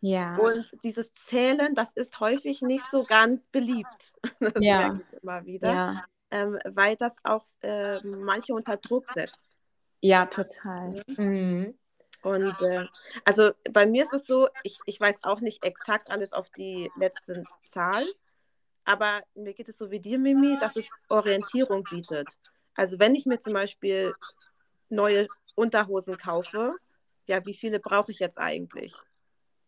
[0.00, 0.36] Ja.
[0.36, 3.88] Und dieses Zählen, das ist häufig nicht so ganz beliebt.
[4.40, 4.78] Das ja.
[4.78, 5.72] merke ich immer wieder.
[5.72, 6.04] Ja.
[6.30, 9.58] Ähm, weil das auch äh, manche unter Druck setzt.
[10.00, 11.02] Ja, total.
[11.06, 11.74] Mhm.
[12.22, 12.86] Und äh,
[13.24, 16.90] also bei mir ist es so, ich, ich weiß auch nicht exakt alles auf die
[16.96, 18.04] letzte Zahl,
[18.84, 22.28] aber mir geht es so wie dir, Mimi, dass es Orientierung bietet.
[22.74, 24.14] Also wenn ich mir zum Beispiel
[24.88, 26.76] neue Unterhosen kaufe,
[27.26, 28.94] ja, wie viele brauche ich jetzt eigentlich?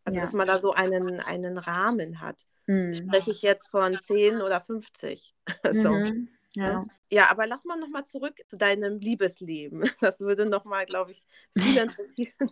[0.05, 0.25] Also Ja.
[0.25, 2.45] dass man da so einen, einen Rahmen hat.
[2.67, 2.95] Mhm.
[2.95, 5.35] Spreche ich jetzt von 10 oder 50?
[5.73, 5.95] so.
[5.95, 6.29] Mhm.
[6.55, 6.87] Ja.
[7.11, 9.83] Ja, aber lass mal nochmal zurück zu deinem Liebesleben.
[10.01, 11.23] Das würde nochmal, glaube ich,
[11.57, 12.51] viele interessieren.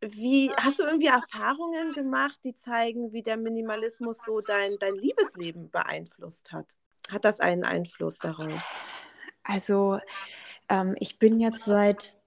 [0.00, 5.70] Wie, hast du irgendwie Erfahrungen gemacht, die zeigen, wie der Minimalismus so dein, dein Liebesleben
[5.70, 6.66] beeinflusst hat?
[7.08, 8.62] Hat das einen Einfluss darauf?
[9.42, 9.98] Also,
[10.68, 12.18] ähm, ich bin jetzt seit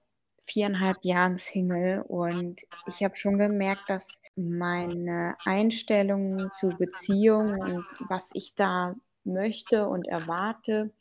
[0.42, 8.30] viereinhalb Jahren Single und ich habe schon gemerkt, dass meine Einstellung zu Beziehungen und was
[8.34, 10.92] ich da möchte und erwarte,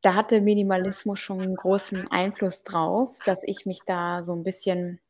[0.00, 5.00] da hatte Minimalismus schon einen großen Einfluss drauf, dass ich mich da so ein bisschen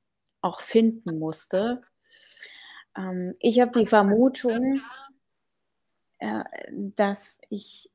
[0.40, 1.82] auch finden musste.
[2.96, 4.80] Ähm, ich habe die Vermutung,
[6.18, 6.44] äh,
[6.96, 7.90] dass ich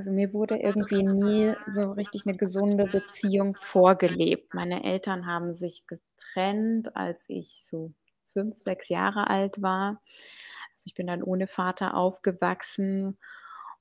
[0.00, 4.54] also mir wurde irgendwie nie so richtig eine gesunde Beziehung vorgelebt.
[4.54, 7.92] Meine Eltern haben sich getrennt, als ich so
[8.32, 10.00] fünf, sechs Jahre alt war.
[10.72, 13.18] Also ich bin dann ohne Vater aufgewachsen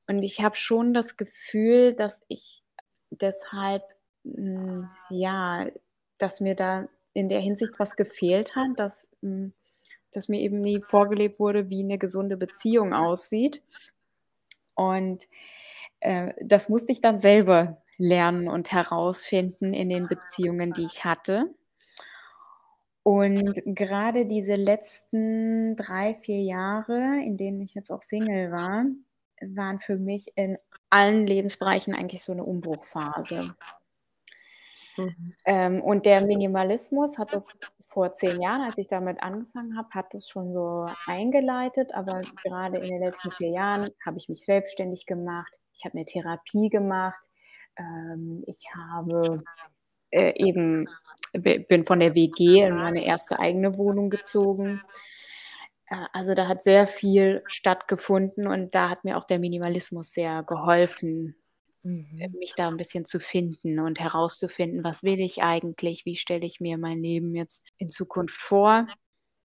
[0.07, 2.63] und ich habe schon das Gefühl, dass ich
[3.11, 3.83] deshalb,
[4.25, 5.67] hm, ja,
[6.17, 9.53] dass mir da in der Hinsicht was gefehlt hat, dass, hm,
[10.11, 13.61] dass mir eben nie vorgelebt wurde, wie eine gesunde Beziehung aussieht.
[14.75, 15.27] Und
[15.99, 21.53] äh, das musste ich dann selber lernen und herausfinden in den Beziehungen, die ich hatte.
[23.03, 28.85] Und gerade diese letzten drei, vier Jahre, in denen ich jetzt auch Single war,
[29.41, 30.57] waren für mich in
[30.89, 33.55] allen Lebensbereichen eigentlich so eine Umbruchphase.
[34.99, 35.33] Mhm.
[35.45, 40.13] Ähm, und der Minimalismus hat das vor zehn Jahren, als ich damit angefangen habe, hat
[40.13, 41.93] das schon so eingeleitet.
[41.93, 45.51] Aber gerade in den letzten vier Jahren habe ich mich selbstständig gemacht.
[45.73, 47.19] Ich habe eine Therapie gemacht.
[47.77, 49.43] Ähm, ich habe
[50.11, 50.87] äh, eben
[51.33, 54.81] bin von der WG in meine erste eigene Wohnung gezogen.
[55.87, 60.43] Äh, Also da hat sehr viel stattgefunden und da hat mir auch der Minimalismus sehr
[60.43, 61.35] geholfen,
[61.89, 62.37] Mhm.
[62.39, 66.59] mich da ein bisschen zu finden und herauszufinden, was will ich eigentlich, wie stelle ich
[66.59, 68.87] mir mein Leben jetzt in Zukunft vor.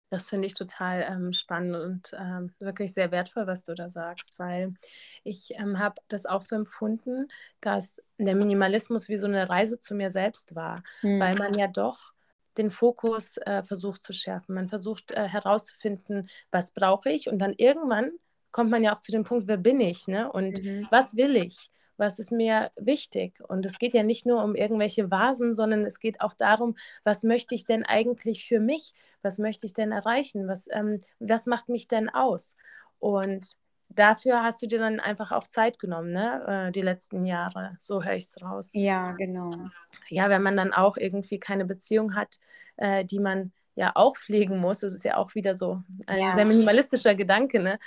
[0.10, 4.38] Das finde ich total ähm, spannend und ähm, wirklich sehr wertvoll, was du da sagst,
[4.38, 4.76] weil
[5.24, 7.28] ich ähm, habe das auch so empfunden,
[7.62, 10.84] dass der Minimalismus wie so eine Reise zu mir selbst war,
[11.18, 11.38] weil Hm.
[11.38, 12.14] man ja doch
[12.60, 14.54] den Fokus äh, versucht zu schärfen.
[14.54, 18.12] Man versucht äh, herauszufinden, was brauche ich und dann irgendwann
[18.52, 20.32] kommt man ja auch zu dem Punkt, wer bin ich ne?
[20.32, 20.88] und Mhm.
[20.92, 21.72] was will ich?
[22.04, 23.40] Was ist mir wichtig?
[23.48, 27.24] Und es geht ja nicht nur um irgendwelche Vasen, sondern es geht auch darum, was
[27.24, 28.94] möchte ich denn eigentlich für mich?
[29.22, 30.50] Was möchte ich denn erreichen?
[30.50, 32.58] Was, ähm, was macht mich denn aus?
[33.00, 33.56] Und
[33.88, 36.68] dafür hast du dir dann einfach auch Zeit genommen, ne?
[36.68, 37.78] Äh, die letzten Jahre.
[37.80, 38.72] So höre ich es raus.
[38.74, 39.52] Ja, genau.
[40.10, 42.36] Ja, wenn man dann auch irgendwie keine Beziehung hat,
[42.78, 46.36] äh, die man ja auch pflegen muss, das ist ja auch wieder so ein Ja.
[46.36, 47.80] sehr minimalistischer Gedanke, ne?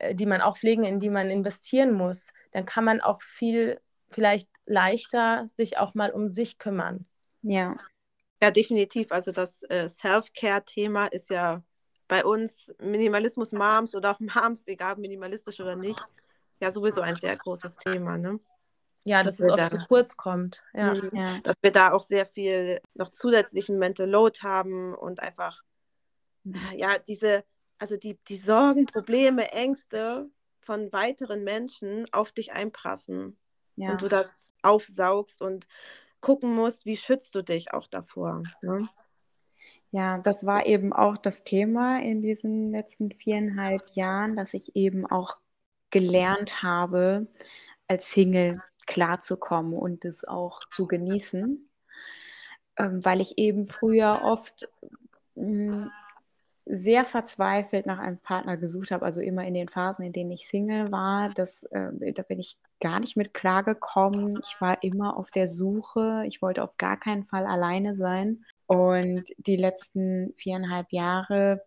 [0.00, 3.80] Äh, die man auch pflegen, in die man investieren muss, dann kann man auch viel
[4.08, 7.06] vielleicht leichter sich auch mal um sich kümmern.
[7.42, 7.76] Ja,
[8.42, 9.12] Ja, definitiv.
[9.12, 11.62] Also das äh, Self-Care-Thema ist ja
[12.08, 16.00] bei uns Minimalismus-Moms oder auch Moms, egal minimalistisch oder nicht,
[16.58, 18.16] ja sowieso ein sehr großes Thema.
[18.18, 18.40] Ne?
[19.04, 20.62] Ja, dass Das es oft da- zu kurz kommt.
[20.72, 20.94] Ja.
[20.94, 21.10] Mhm.
[21.12, 25.62] ja, Dass wir da auch sehr viel noch zusätzlichen Mental Load haben und einfach,
[26.46, 27.44] äh, ja, diese,
[27.80, 33.36] also die, die Sorgen, Probleme, Ängste von weiteren Menschen auf dich einprassen
[33.76, 33.90] ja.
[33.90, 35.66] und du das aufsaugst und
[36.20, 38.42] gucken musst, wie schützt du dich auch davor.
[38.62, 38.88] Ne?
[39.90, 45.06] Ja, das war eben auch das Thema in diesen letzten viereinhalb Jahren, dass ich eben
[45.06, 45.38] auch
[45.88, 47.26] gelernt habe,
[47.88, 51.66] als Single klarzukommen und es auch zu genießen,
[52.76, 54.68] ähm, weil ich eben früher oft
[55.34, 55.90] mh,
[56.70, 60.48] sehr verzweifelt nach einem Partner gesucht habe, also immer in den Phasen, in denen ich
[60.48, 64.30] Single war, das, äh, da bin ich gar nicht mit klargekommen.
[64.42, 68.44] Ich war immer auf der Suche, ich wollte auf gar keinen Fall alleine sein.
[68.66, 71.62] Und die letzten viereinhalb Jahre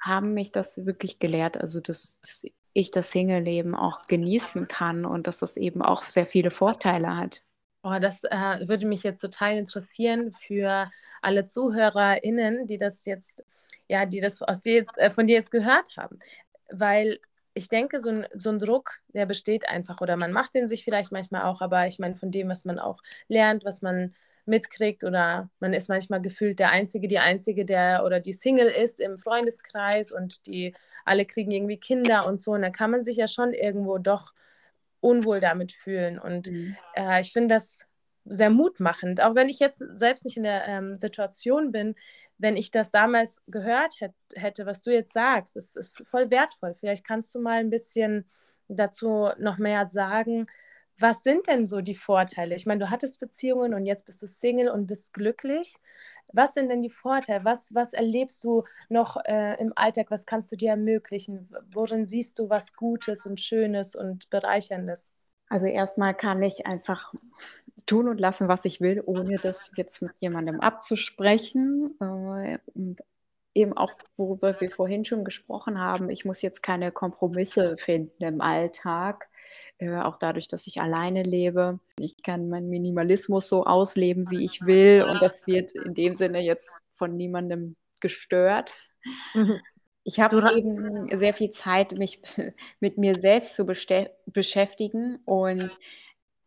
[0.00, 5.26] haben mich das wirklich gelehrt, also dass, dass ich das Single-Leben auch genießen kann und
[5.26, 7.42] dass das eben auch sehr viele Vorteile hat.
[7.84, 10.88] Oh, das äh, würde mich jetzt total interessieren für
[11.20, 13.44] alle ZuhörerInnen, die das jetzt,
[13.92, 16.18] ja, die das aus dir jetzt, äh, von dir jetzt gehört haben.
[16.70, 17.20] Weil
[17.54, 20.00] ich denke, so ein, so ein Druck, der besteht einfach.
[20.00, 22.78] Oder man macht den sich vielleicht manchmal auch, aber ich meine, von dem, was man
[22.78, 28.02] auch lernt, was man mitkriegt oder man ist manchmal gefühlt der Einzige, die Einzige, der
[28.04, 30.74] oder die Single ist im Freundeskreis und die
[31.04, 32.52] alle kriegen irgendwie Kinder und so.
[32.52, 34.32] Und dann kann man sich ja schon irgendwo doch
[35.00, 36.18] unwohl damit fühlen.
[36.18, 36.48] Und
[36.94, 37.86] äh, ich finde das
[38.24, 41.94] sehr mutmachend, auch wenn ich jetzt selbst nicht in der ähm, Situation bin,
[42.38, 46.74] wenn ich das damals gehört hätt, hätte, was du jetzt sagst, es ist voll wertvoll.
[46.74, 48.28] Vielleicht kannst du mal ein bisschen
[48.68, 50.46] dazu noch mehr sagen.
[50.98, 52.54] Was sind denn so die Vorteile?
[52.54, 55.74] Ich meine, du hattest Beziehungen und jetzt bist du Single und bist glücklich.
[56.32, 57.44] Was sind denn die Vorteile?
[57.44, 60.10] Was, was erlebst du noch äh, im Alltag?
[60.10, 61.54] Was kannst du dir ermöglichen?
[61.72, 65.10] Worin siehst du was Gutes und Schönes und Bereicherndes?
[65.48, 67.12] Also erstmal kann ich einfach
[67.86, 71.94] tun und lassen, was ich will, ohne das jetzt mit jemandem abzusprechen.
[72.00, 73.00] Äh, und
[73.54, 78.40] eben auch, worüber wir vorhin schon gesprochen haben, ich muss jetzt keine Kompromisse finden im
[78.40, 79.28] Alltag.
[79.78, 81.80] Äh, auch dadurch, dass ich alleine lebe.
[81.98, 85.04] Ich kann meinen Minimalismus so ausleben, wie ich will.
[85.10, 88.72] Und das wird in dem Sinne jetzt von niemandem gestört.
[90.04, 92.20] Ich habe eben sehr viel Zeit, mich
[92.80, 95.70] mit mir selbst zu beschäftigen und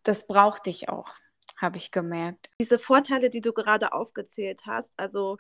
[0.04, 1.10] das brauchte ich auch,
[1.58, 2.50] habe ich gemerkt.
[2.60, 5.38] Diese Vorteile, die du gerade aufgezählt hast, also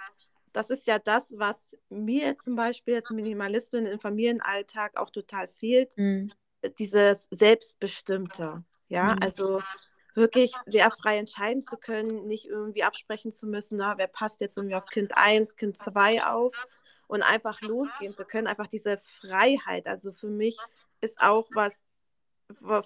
[0.53, 5.95] das ist ja das, was mir zum Beispiel als Minimalistin im Familienalltag auch total fehlt,
[5.97, 6.31] Mhm.
[6.79, 8.63] dieses Selbstbestimmte.
[8.87, 9.19] Ja, Mhm.
[9.21, 9.61] also
[10.13, 14.57] wirklich sehr frei entscheiden zu können, nicht irgendwie absprechen zu müssen, na, wer passt jetzt
[14.57, 16.53] irgendwie auf Kind 1, Kind 2 auf
[17.07, 19.87] und einfach losgehen zu können, einfach diese Freiheit.
[19.87, 20.65] Also für mich
[21.01, 21.75] ist auch was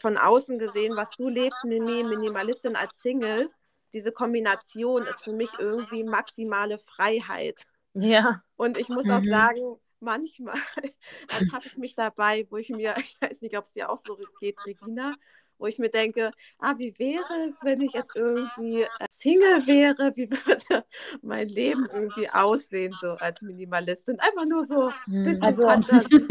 [0.01, 3.49] von außen gesehen, was du lebst, Minimalistin als Single,
[3.93, 7.65] diese Kombination ist für mich irgendwie maximale Freiheit.
[7.93, 8.43] Ja.
[8.55, 9.29] Und ich muss auch Mhm.
[9.29, 10.55] sagen, manchmal
[11.29, 14.17] ertappe ich mich dabei, wo ich mir, ich weiß nicht, ob es dir auch so
[14.39, 15.13] geht, Regina,
[15.57, 20.13] wo ich mir denke, ah, wie wäre es, wenn ich jetzt irgendwie äh, Single wäre?
[20.15, 20.85] Wie würde
[21.21, 24.19] mein Leben irgendwie aussehen, so als Minimalistin?
[24.19, 25.23] Einfach nur so ein Mhm.
[25.25, 26.27] bisschen Also- Fantasie.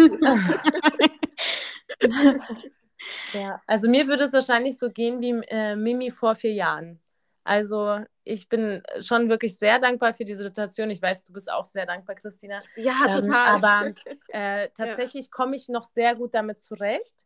[3.32, 7.00] Ja, also mir würde es wahrscheinlich so gehen wie äh, Mimi vor vier Jahren.
[7.44, 10.90] Also ich bin schon wirklich sehr dankbar für diese Situation.
[10.90, 12.62] Ich weiß, du bist auch sehr dankbar, Christina.
[12.76, 13.48] Ja, Ähm, total.
[13.48, 13.94] aber
[14.28, 17.24] äh, tatsächlich komme ich noch sehr gut damit zurecht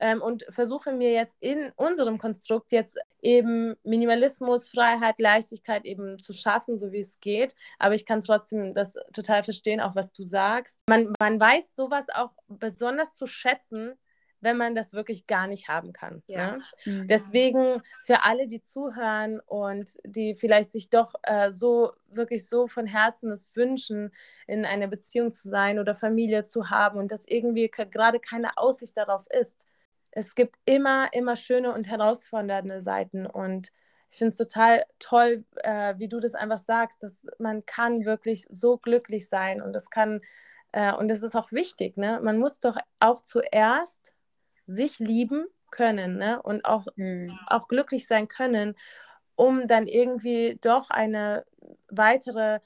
[0.00, 6.32] ähm, und versuche mir jetzt in unserem Konstrukt jetzt eben Minimalismus, Freiheit, Leichtigkeit eben zu
[6.32, 7.54] schaffen, so wie es geht.
[7.78, 10.78] Aber ich kann trotzdem das total verstehen, auch was du sagst.
[10.88, 13.94] Man, man weiß sowas auch besonders zu schätzen,
[14.40, 16.22] wenn man das wirklich gar nicht haben kann.
[16.26, 16.56] Ja.
[16.56, 16.62] Ne?
[16.84, 17.08] Mhm.
[17.08, 22.86] Deswegen für alle, die zuhören und die vielleicht sich doch äh, so wirklich so von
[22.86, 24.12] Herzen es wünschen,
[24.46, 28.96] in einer Beziehung zu sein oder Familie zu haben und dass irgendwie gerade keine Aussicht
[28.96, 29.66] darauf ist.
[30.10, 33.70] Es gibt immer, immer schöne und herausfordernde Seiten und
[34.10, 38.46] ich finde es total toll, äh, wie du das einfach sagst, dass man kann wirklich
[38.48, 40.22] so glücklich sein und das kann
[40.72, 42.20] äh, und das ist auch wichtig, ne?
[42.22, 44.14] Man muss doch auch zuerst
[44.68, 46.40] sich lieben können ne?
[46.42, 47.36] und auch, Hm.
[47.48, 48.76] auch glücklich sein können,
[49.34, 51.44] um dann irgendwie doch eine
[51.88, 52.60] weitere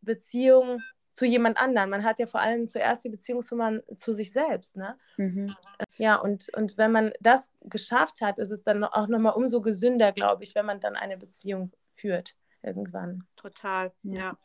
[0.00, 1.90] Beziehung zu jemand anderem.
[1.90, 4.76] Man hat ja vor allem zuerst die Beziehung zu, man, zu sich selbst.
[4.76, 4.96] Ne?
[5.16, 5.56] Mhm.
[5.96, 10.12] Ja, und, und wenn man das geschafft hat, ist es dann auch nochmal umso gesünder,
[10.12, 13.26] glaube ich, wenn man dann eine Beziehung führt irgendwann.
[13.36, 14.18] Total, Ja.
[14.18, 14.38] ja.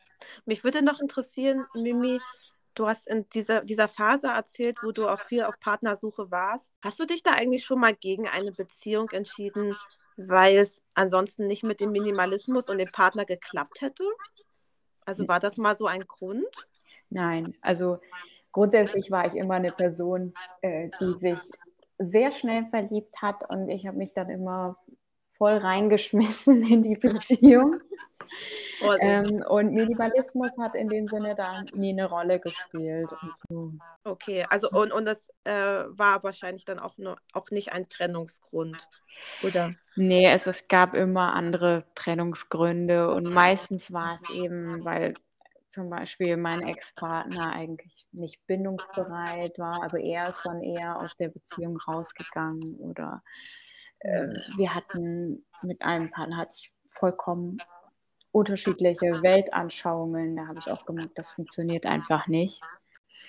[0.46, 2.20] Mich würde noch interessieren, Mimi,
[2.74, 6.64] du hast in dieser, dieser Phase erzählt, wo du auch viel auf Partnersuche warst.
[6.82, 9.76] Hast du dich da eigentlich schon mal gegen eine Beziehung entschieden,
[10.16, 14.04] weil es ansonsten nicht mit dem Minimalismus und dem Partner geklappt hätte?
[15.06, 16.46] Also war das mal so ein Grund?
[17.10, 17.98] Nein, also
[18.52, 21.38] grundsätzlich war ich immer eine Person, äh, die sich
[21.98, 24.76] sehr schnell verliebt hat und ich habe mich dann immer
[25.36, 27.80] voll reingeschmissen in die Beziehung.
[29.00, 33.10] Ähm, und Minimalismus hat in dem Sinne da nie eine Rolle gespielt.
[33.12, 33.72] Und so.
[34.04, 38.76] Okay, also und, und das äh, war wahrscheinlich dann auch, nur, auch nicht ein Trennungsgrund,
[39.42, 39.74] oder?
[39.96, 45.14] Nee, es, es gab immer andere Trennungsgründe und meistens war es eben, weil
[45.68, 49.82] zum Beispiel mein Ex-Partner eigentlich nicht bindungsbereit war.
[49.82, 53.22] Also er ist dann eher aus der Beziehung rausgegangen oder
[54.04, 57.58] äh, wir hatten mit einem Partner hatte ich vollkommen
[58.30, 60.36] unterschiedliche Weltanschauungen.
[60.36, 62.60] Da habe ich auch gemerkt, das funktioniert einfach nicht.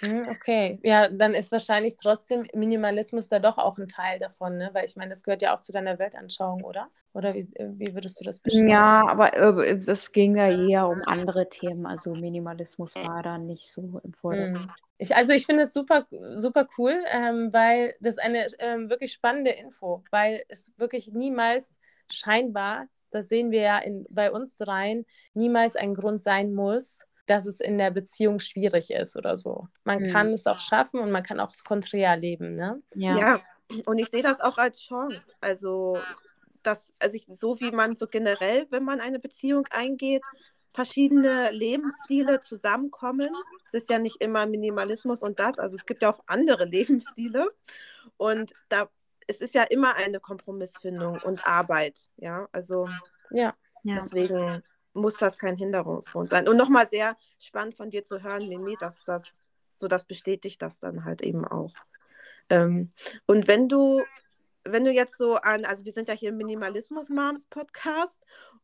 [0.02, 4.70] Hm, Okay, ja, dann ist wahrscheinlich trotzdem Minimalismus da doch auch ein Teil davon, ne?
[4.74, 6.90] Weil ich meine, das gehört ja auch zu deiner Weltanschauung, oder?
[7.14, 8.68] Oder wie, wie würdest du das beschreiben?
[8.70, 11.86] Ja, aber äh, es ging da eher um andere Themen.
[11.86, 14.60] Also Minimalismus war da nicht so im Vordergrund.
[14.60, 14.72] Hm.
[14.98, 19.52] Ich, also ich finde es super, super cool, ähm, weil das eine ähm, wirklich spannende
[19.52, 21.78] Info, weil es wirklich niemals
[22.12, 27.46] scheinbar, das sehen wir ja in, bei uns dreien, niemals ein Grund sein muss, dass
[27.46, 29.68] es in der Beziehung schwierig ist oder so.
[29.84, 30.12] Man Hm.
[30.12, 32.82] kann es auch schaffen und man kann auch konträr leben, ne?
[32.94, 33.18] Ja.
[33.18, 33.42] Ja,
[33.86, 35.22] und ich sehe das auch als Chance.
[35.42, 35.98] Also,
[36.64, 40.22] dass, also ich, so wie man so generell, wenn man eine Beziehung eingeht,
[40.74, 43.30] verschiedene Lebensstile zusammenkommen.
[43.66, 47.52] Es ist ja nicht immer Minimalismus und das, also es gibt ja auch andere Lebensstile.
[48.18, 48.90] Und da,
[49.28, 52.10] es ist ja immer eine Kompromissfindung und Arbeit.
[52.18, 52.88] Ja, also
[53.32, 53.56] Ja.
[53.84, 53.96] ja.
[54.02, 54.62] deswegen
[54.96, 56.48] muss das kein Hinderungsgrund sein.
[56.48, 59.24] Und nochmal sehr spannend von dir zu hören, Mimi, dass das
[59.76, 61.74] so das bestätigt das dann halt eben auch.
[62.50, 62.92] Ähm,
[63.26, 64.04] und wenn du,
[64.64, 68.18] wenn du jetzt so an, also wir sind ja hier im Minimalismus Moms Podcast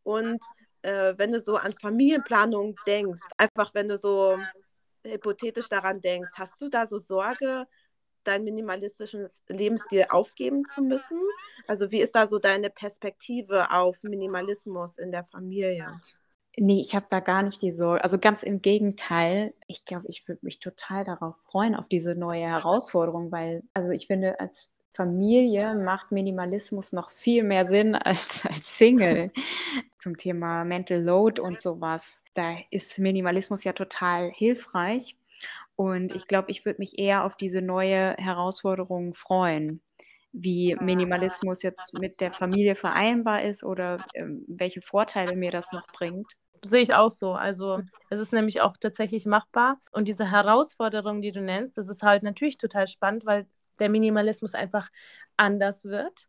[0.03, 0.41] und
[0.83, 4.37] äh, wenn du so an Familienplanung denkst, einfach wenn du so
[5.03, 7.67] hypothetisch daran denkst, hast du da so Sorge,
[8.23, 11.19] deinen minimalistischen Lebensstil aufgeben zu müssen?
[11.67, 15.99] Also wie ist da so deine Perspektive auf Minimalismus in der Familie?
[16.57, 18.03] Nee, ich habe da gar nicht die Sorge.
[18.03, 19.53] Also ganz im Gegenteil.
[19.67, 24.07] Ich glaube, ich würde mich total darauf freuen, auf diese neue Herausforderung, weil, also ich
[24.07, 29.31] finde, als Familie macht Minimalismus noch viel mehr Sinn als als Single.
[29.97, 32.21] Zum Thema Mental Load und sowas.
[32.33, 35.15] Da ist Minimalismus ja total hilfreich.
[35.77, 39.81] Und ich glaube, ich würde mich eher auf diese neue Herausforderung freuen,
[40.33, 45.87] wie Minimalismus jetzt mit der Familie vereinbar ist oder ähm, welche Vorteile mir das noch
[45.91, 46.31] bringt.
[46.63, 47.33] Sehe ich auch so.
[47.33, 49.79] Also es ist nämlich auch tatsächlich machbar.
[49.91, 53.45] Und diese Herausforderung, die du nennst, das ist halt natürlich total spannend, weil
[53.79, 54.89] der Minimalismus einfach
[55.37, 56.27] anders wird.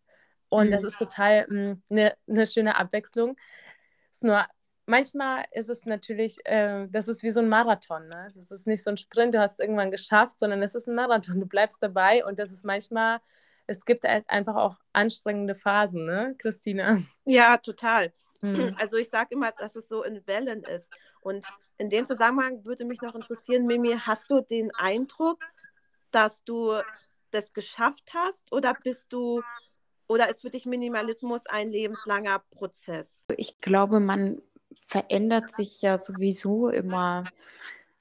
[0.49, 0.89] Und das Mhm.
[0.89, 1.47] ist total
[1.91, 3.37] eine ne schöne Abwechslung.
[4.13, 4.45] Ist nur,
[4.87, 8.09] manchmal ist es natürlich, äh, das ist wie so ein Marathon.
[8.09, 8.29] Ne?
[8.35, 10.95] Das ist nicht so ein Sprint, du hast es irgendwann geschafft, sondern es ist ein
[10.95, 11.41] Marathon.
[11.41, 13.21] Du bleibst dabei und das ist manchmal,
[13.67, 17.03] es gibt halt einfach auch anstrengende Phasen, ne, Christina?
[17.25, 18.13] Ja, total.
[18.43, 18.75] Hm.
[18.79, 20.89] Also ich sage immer, dass es so in Wellen ist.
[21.21, 21.47] Und
[21.79, 25.39] in dem Zusammenhang würde mich noch interessieren, Mimi, hast du den Eindruck,
[26.11, 26.81] dass du
[27.31, 29.43] das geschafft hast oder bist du
[30.09, 33.27] oder ist für dich Minimalismus ein lebenslanger Prozess?
[33.37, 34.43] Ich glaube, man
[34.75, 37.25] verändert sich ja sowieso immer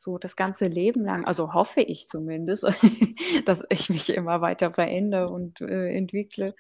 [0.02, 1.26] so das ganze Leben lang.
[1.26, 2.64] Also hoffe ich zumindest,
[3.46, 6.56] dass ich mich immer weiter verändere und äh, entwickle.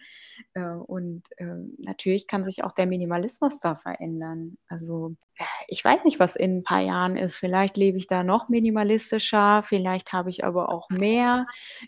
[0.53, 4.57] Äh, und äh, natürlich kann sich auch der Minimalismus da verändern.
[4.67, 7.35] Also äh, ich weiß nicht, was in ein paar Jahren ist.
[7.35, 11.45] Vielleicht lebe ich da noch minimalistischer, vielleicht habe ich aber auch mehr.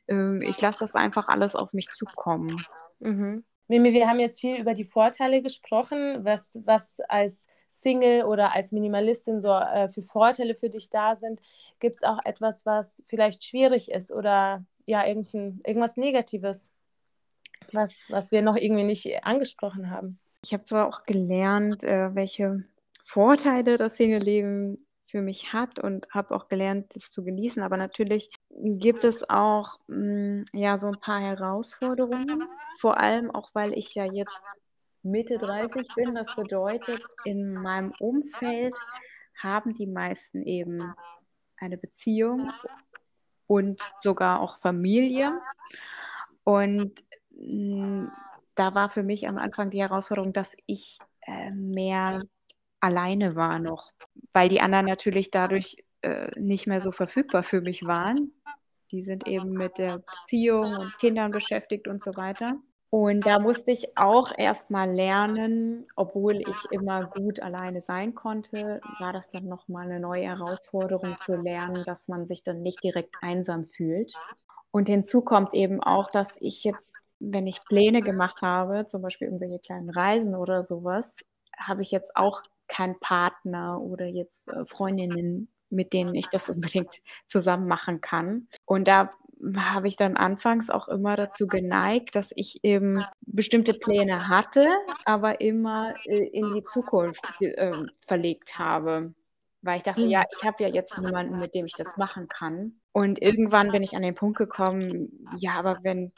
[0.08, 2.62] Ähm, ich lasse das einfach alles auf mich zukommen.
[3.00, 3.44] Mhm.
[3.68, 7.48] Mimi, wir haben jetzt viel über die Vorteile gesprochen, was, was als
[7.82, 11.42] Single oder als Minimalistin so äh, für Vorteile für dich da sind.
[11.80, 16.72] Gibt es auch etwas, was vielleicht schwierig ist oder ja, irgendein, irgendwas Negatives,
[17.72, 20.20] was, was wir noch irgendwie nicht angesprochen haben?
[20.44, 22.64] Ich habe zwar auch gelernt, äh, welche
[23.04, 27.64] Vorteile das Single-Leben für mich hat und habe auch gelernt, das zu genießen.
[27.64, 32.44] Aber natürlich gibt es auch mh, mm, ja so ein paar Herausforderungen,
[32.80, 34.42] vor allem auch, weil ich ja jetzt
[35.04, 36.16] Mitte 30 bin.
[36.16, 38.74] Das bedeutet, in meinem Umfeld
[39.42, 40.94] haben die meisten eben
[41.60, 42.52] eine Beziehung
[43.48, 45.40] und sogar auch Familie.
[46.44, 46.94] Und
[47.32, 48.08] mm,
[48.56, 52.22] da war für mich am Anfang die Herausforderung, dass ich äh, mehr
[52.80, 53.92] alleine war noch,
[54.34, 58.34] weil die anderen natürlich dadurch äh, nicht mehr so verfügbar für mich waren.
[58.92, 62.58] Die sind eben mit der Beziehung und Kindern beschäftigt und so weiter.
[62.94, 68.82] Und da musste ich auch erst mal lernen, obwohl ich immer gut alleine sein konnte,
[69.00, 73.16] war das dann nochmal eine neue Herausforderung zu lernen, dass man sich dann nicht direkt
[73.20, 74.14] einsam fühlt.
[74.70, 79.26] Und hinzu kommt eben auch, dass ich jetzt, wenn ich Pläne gemacht habe, zum Beispiel
[79.26, 81.18] irgendwelche kleinen Reisen oder sowas,
[81.58, 87.02] habe ich jetzt auch keinen Partner oder jetzt äh, Freundinnen, mit denen ich das unbedingt
[87.26, 88.46] zusammen machen kann.
[88.68, 89.10] Und da
[89.58, 94.68] habe ich dann anfangs auch immer dazu geneigt, dass ich eben bestimmte Pläne hatte,
[95.06, 97.74] aber immer äh, in die Zukunft äh,
[98.06, 99.14] verlegt habe.
[99.62, 100.26] Weil ich dachte, ja, mhm.
[100.38, 102.80] ich habe ja jetzt niemanden, mit dem ich das machen kann.
[102.92, 106.12] Und irgendwann bin ich an den Punkt gekommen, ja, aber wenn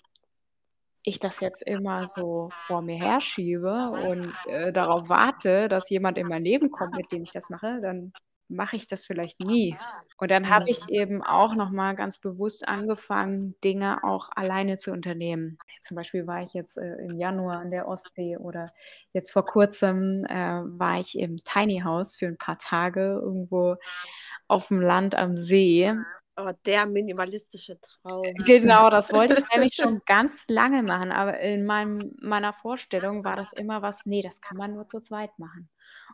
[1.03, 6.27] ich das jetzt immer so vor mir herschiebe und äh, darauf warte, dass jemand in
[6.27, 8.11] mein Leben kommt, mit dem ich das mache, dann
[8.47, 9.77] mache ich das vielleicht nie.
[10.17, 15.57] Und dann habe ich eben auch nochmal ganz bewusst angefangen, Dinge auch alleine zu unternehmen.
[15.81, 18.71] Zum Beispiel war ich jetzt äh, im Januar an der Ostsee oder
[19.13, 23.75] jetzt vor kurzem äh, war ich im Tiny House für ein paar Tage irgendwo
[24.47, 25.91] auf dem Land am See
[26.37, 28.23] Oh, der minimalistische Traum.
[28.45, 33.37] Genau, das wollte ich nämlich schon ganz lange machen, aber in meinem, meiner Vorstellung war
[33.37, 35.69] das immer was, nee, das kann man nur zu zweit machen.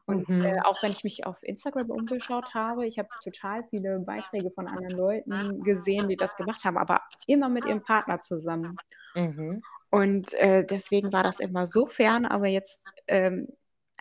[0.05, 0.41] Und mhm.
[0.43, 4.67] äh, auch wenn ich mich auf Instagram umgeschaut habe, ich habe total viele Beiträge von
[4.67, 8.77] anderen Leuten gesehen, die das gemacht haben, aber immer mit ihrem Partner zusammen.
[9.15, 9.61] Mhm.
[9.89, 13.47] Und äh, deswegen war das immer so fern, aber jetzt ähm,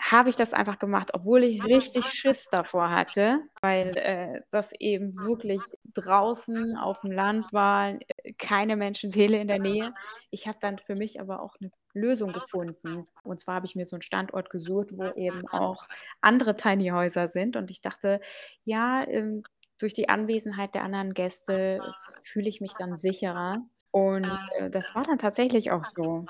[0.00, 5.14] habe ich das einfach gemacht, obwohl ich richtig Schiss davor hatte, weil äh, das eben
[5.18, 5.60] wirklich
[5.92, 7.98] draußen auf dem Land war,
[8.38, 9.92] keine Menschenseele in der Nähe.
[10.30, 13.06] Ich habe dann für mich aber auch eine Lösung gefunden.
[13.22, 15.86] Und zwar habe ich mir so einen Standort gesucht, wo eben auch
[16.22, 17.56] andere Tiny Häuser sind.
[17.56, 18.20] Und ich dachte,
[18.64, 19.42] ja, ähm,
[19.78, 21.80] durch die Anwesenheit der anderen Gäste
[22.22, 23.56] fühle ich mich dann sicherer.
[23.90, 26.24] Und äh, das war dann tatsächlich auch so.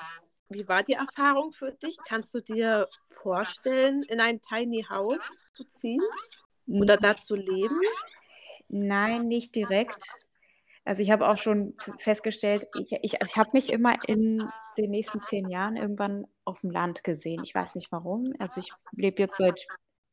[0.51, 1.97] Wie war die Erfahrung für dich?
[2.09, 5.21] Kannst du dir vorstellen, in ein Tiny House
[5.53, 6.03] zu ziehen
[6.67, 7.81] oder da zu leben?
[8.69, 10.05] Nein, nicht direkt.
[10.85, 14.91] Also ich habe auch schon festgestellt, ich, ich, also ich habe mich immer in den
[14.91, 17.45] nächsten zehn Jahren irgendwann auf dem Land gesehen.
[17.45, 18.33] Ich weiß nicht warum.
[18.41, 19.67] Also ich lebe jetzt seit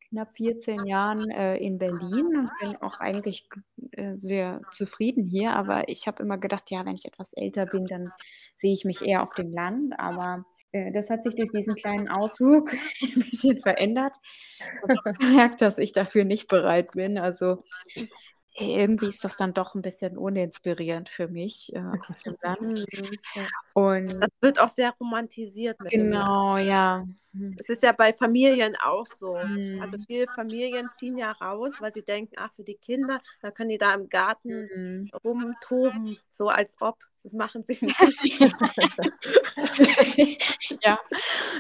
[0.09, 3.47] knapp 14 Jahren äh, in Berlin und bin auch eigentlich
[3.91, 5.53] äh, sehr zufrieden hier.
[5.53, 8.11] Aber ich habe immer gedacht, ja, wenn ich etwas älter bin, dann
[8.55, 9.93] sehe ich mich eher auf dem Land.
[9.99, 14.15] Aber äh, das hat sich durch diesen kleinen Ausflug ein bisschen verändert.
[14.57, 17.17] Ich habe gemerkt, dass ich dafür nicht bereit bin.
[17.17, 17.63] Also
[18.59, 22.85] irgendwie ist das dann doch ein bisschen uninspirierend für mich äh, auf dem Land.
[23.73, 25.77] Und das wird auch sehr romantisiert.
[25.89, 27.05] genau, ja.
[27.33, 27.55] Mhm.
[27.59, 29.37] Es ist ja bei Familien auch so.
[29.37, 29.79] Mhm.
[29.81, 33.69] Also viele Familien ziehen ja raus, weil sie denken, ach, für die Kinder, dann können
[33.69, 35.11] die da im Garten mhm.
[35.23, 36.97] rumtoben, so als ob.
[37.27, 37.99] Das machen sie nicht.
[40.81, 40.97] ja.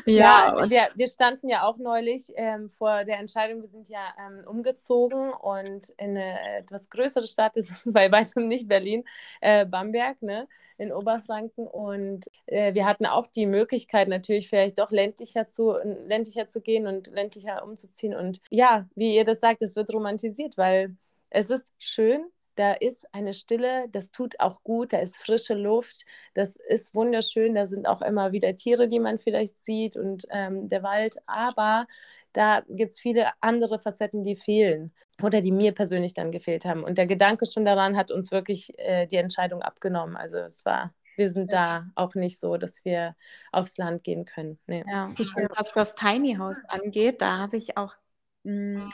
[0.05, 4.15] Ja, ja wir, wir standen ja auch neulich ähm, vor der Entscheidung, wir sind ja
[4.17, 9.03] ähm, umgezogen und in eine etwas größere Stadt, das ist bei weitem nicht Berlin,
[9.41, 10.47] äh, Bamberg, ne?
[10.77, 15.75] in Oberfranken und äh, wir hatten auch die Möglichkeit natürlich vielleicht doch ländlicher zu,
[16.07, 20.57] ländlicher zu gehen und ländlicher umzuziehen und ja, wie ihr das sagt, es wird romantisiert,
[20.57, 20.95] weil
[21.29, 26.05] es ist schön, da ist eine Stille, das tut auch gut, da ist frische Luft,
[26.33, 30.67] das ist wunderschön, da sind auch immer wieder Tiere, die man vielleicht sieht und ähm,
[30.67, 31.87] der Wald, aber
[32.33, 34.91] da gibt es viele andere Facetten, die fehlen
[35.21, 36.83] oder die mir persönlich dann gefehlt haben.
[36.83, 40.15] Und der Gedanke schon daran hat uns wirklich äh, die Entscheidung abgenommen.
[40.15, 43.15] Also es war wir sind da auch nicht so, dass wir
[43.51, 44.59] aufs Land gehen können.
[44.67, 44.83] Nee.
[44.87, 45.11] Ja,
[45.55, 47.95] was das Tiny House angeht, da habe ich auch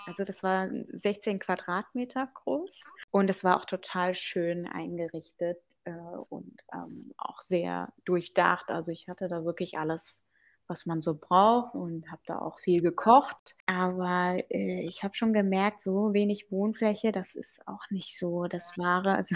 [0.06, 5.91] also das war 16 Quadratmeter groß und es war auch total schön eingerichtet äh,
[6.30, 8.70] und ähm, auch sehr durchdacht.
[8.70, 10.24] Also ich hatte da wirklich alles,
[10.68, 13.56] was man so braucht und habe da auch viel gekocht.
[13.66, 18.78] Aber äh, ich habe schon gemerkt, so wenig Wohnfläche, das ist auch nicht so das
[18.78, 19.14] Wahre.
[19.16, 19.36] Also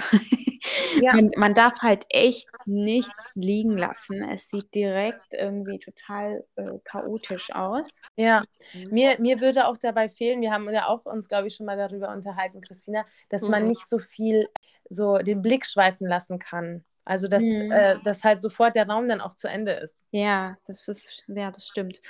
[1.02, 1.14] ja.
[1.14, 4.24] man, man, darf halt echt nichts liegen lassen.
[4.30, 8.02] Es sieht direkt irgendwie total äh, chaotisch aus.
[8.16, 8.44] Ja,
[8.74, 8.90] mhm.
[8.92, 11.78] mir, mir würde auch dabei fehlen, wir haben ja auch uns, glaube ich, schon mal
[11.78, 13.52] darüber unterhalten, Christina, dass mhm.
[13.52, 14.50] man nicht so viel
[14.90, 16.84] so den Blick schweifen lassen kann.
[17.08, 17.72] Also dass, mhm.
[17.72, 20.06] äh, dass halt sofort der Raum dann auch zu Ende ist.
[20.12, 22.02] Ja, das ist, ja, das stimmt.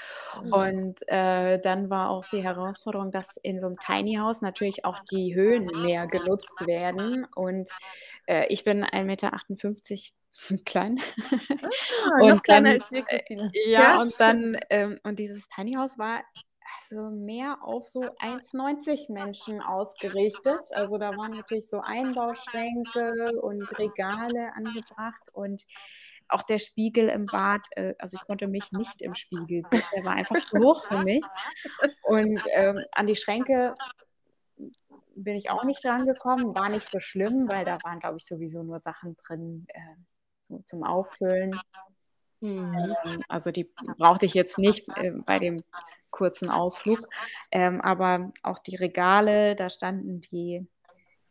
[0.44, 0.54] Mhm.
[0.54, 5.00] Und äh, dann war auch die Herausforderung, dass in so einem Tiny House natürlich auch
[5.12, 7.28] die Höhen mehr genutzt werden.
[7.36, 7.70] Und
[8.26, 9.32] äh, ich bin 1,58 Meter
[10.66, 11.00] klein.
[11.30, 13.52] Ah, und noch kleiner dann, als wir, Christine.
[13.54, 16.24] Äh, ja, ja, und dann, ähm, und dieses Tiny House war
[16.80, 20.62] also mehr auf so 1,90 Menschen ausgerichtet.
[20.72, 25.66] Also da waren natürlich so Einbauschränke und Regale angebracht und
[26.30, 30.04] auch der Spiegel im Bad, äh, also ich konnte mich nicht im Spiegel sehen, der
[30.04, 31.24] war einfach zu hoch für mich.
[32.04, 33.76] Und ähm, an die Schränke
[35.16, 38.62] bin ich auch nicht rangekommen, war nicht so schlimm, weil da waren, glaube ich, sowieso
[38.64, 39.80] nur Sachen drin äh,
[40.42, 41.58] so zum Auffüllen.
[42.42, 42.96] Mhm.
[43.06, 45.64] Ähm, also die brauchte ich jetzt nicht äh, bei dem
[46.18, 47.00] kurzen Ausflug.
[47.52, 50.68] Ähm, aber auch die Regale, da standen die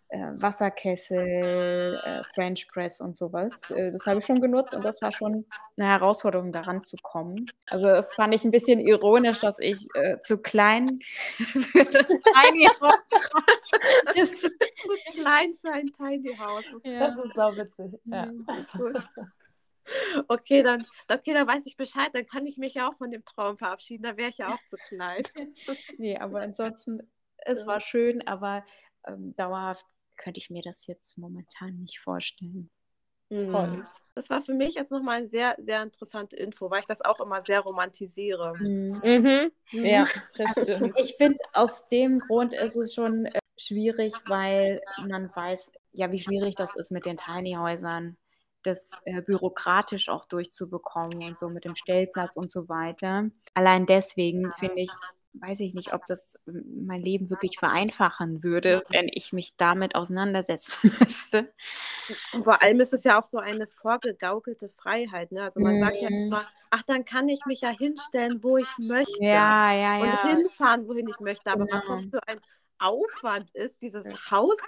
[0.08, 3.60] äh, Wasserkessel, äh, French Press und sowas.
[3.70, 5.44] Äh, das habe ich schon genutzt und das war schon
[5.76, 7.50] eine Herausforderung, daran zu kommen.
[7.68, 11.00] Also das fand ich ein bisschen ironisch, dass ich äh, zu klein
[11.36, 14.42] für das Tiny House ist.
[14.42, 14.50] zu
[15.12, 16.64] klein für ein Tiny House.
[16.84, 17.08] Ja.
[17.08, 18.00] Das ist so witzig.
[18.04, 18.26] Ja.
[18.26, 18.46] Mhm,
[18.78, 18.94] cool.
[20.28, 23.24] Okay, dann, okay, dann weiß ich Bescheid, dann kann ich mich ja auch von dem
[23.24, 25.22] Traum verabschieden, da wäre ich ja auch zu klein.
[25.98, 27.02] nee, aber ansonsten,
[27.38, 28.64] es war schön, aber
[29.06, 32.70] ähm, dauerhaft könnte ich mir das jetzt momentan nicht vorstellen.
[33.30, 33.52] Mhm.
[33.52, 33.86] Toll.
[34.14, 37.20] Das war für mich jetzt nochmal eine sehr, sehr interessante Info, weil ich das auch
[37.20, 38.54] immer sehr romantisiere.
[38.58, 39.00] Mhm.
[39.02, 39.52] Mhm.
[39.84, 40.08] Ja,
[40.38, 40.98] das also, stimmt.
[40.98, 46.18] Ich finde, aus dem Grund ist es schon äh, schwierig, weil man weiß, ja, wie
[46.18, 48.16] schwierig das ist mit den Tiny Häusern
[48.66, 53.30] das äh, bürokratisch auch durchzubekommen und so mit dem Stellplatz und so weiter.
[53.54, 54.90] Allein deswegen finde ich,
[55.40, 60.92] weiß ich nicht, ob das mein Leben wirklich vereinfachen würde, wenn ich mich damit auseinandersetzen
[61.00, 61.52] müsste.
[62.32, 65.32] Und vor allem ist es ja auch so eine vorgegaukelte Freiheit.
[65.32, 65.42] Ne?
[65.42, 65.84] Also man mm.
[65.84, 66.26] sagt ja mhm.
[66.26, 69.22] immer, ach, dann kann ich mich ja hinstellen, wo ich möchte.
[69.22, 70.36] Ja, ja, und ja.
[70.36, 71.50] hinfahren, wohin ich möchte.
[71.50, 71.82] Aber genau.
[71.88, 72.40] was das für ein
[72.78, 74.58] Aufwand ist, dieses Haus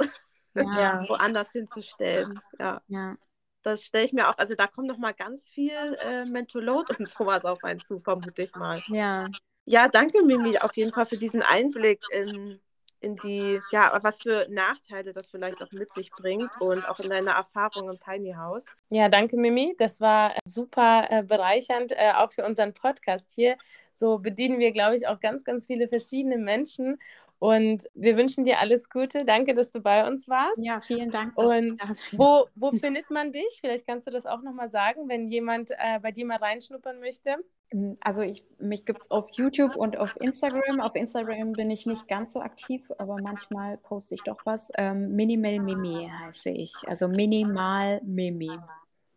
[0.55, 1.03] ja.
[1.09, 2.40] woanders hinzustellen.
[2.59, 2.80] Ja.
[2.88, 3.16] ja
[3.63, 6.95] das stelle ich mir auch, also da kommt noch mal ganz viel äh, Mental Load
[6.99, 8.81] und sowas auf einen zu, vermute ich mal.
[8.89, 9.27] Ja.
[9.65, 12.59] Ja, danke Mimi auf jeden Fall für diesen Einblick in,
[13.01, 17.11] in die, ja, was für Nachteile das vielleicht auch mit sich bringt und auch in
[17.11, 18.65] deine Erfahrung im Tiny House.
[18.89, 23.59] Ja, danke Mimi, das war super äh, bereichernd, äh, auch für unseren Podcast hier.
[23.93, 26.99] So bedienen wir, glaube ich, auch ganz, ganz viele verschiedene Menschen
[27.39, 29.24] und wir wünschen dir alles Gute.
[29.24, 30.59] Danke, dass du bei uns warst.
[30.59, 31.36] Ja, vielen Dank.
[31.36, 31.80] Und
[32.12, 33.59] wo, wo findet man dich?
[33.61, 37.36] Vielleicht kannst du das auch nochmal sagen, wenn jemand äh, bei dir mal reinschnuppern möchte.
[37.70, 40.80] Ähm, also ich, mich gibt es auf YouTube und auf Instagram.
[40.80, 44.70] Auf Instagram bin ich nicht ganz so aktiv, aber manchmal poste ich doch was.
[44.76, 46.74] Ähm, Minimal Mimi heiße ich.
[46.86, 48.51] Also Minimal Mimi.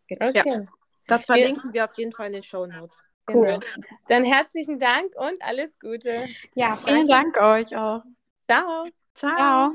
[0.08, 0.42] Okay.
[0.44, 0.64] Ja,
[1.08, 3.02] das verlinken wir auf jeden Fall in den Show Notes.
[3.30, 3.46] Cool.
[3.46, 3.60] Genau.
[4.08, 6.28] Dann herzlichen Dank und alles Gute.
[6.54, 8.02] Ja, vielen Dank euch auch.
[8.48, 8.86] Ciao.
[9.14, 9.36] Ciao.
[9.36, 9.72] Ciao.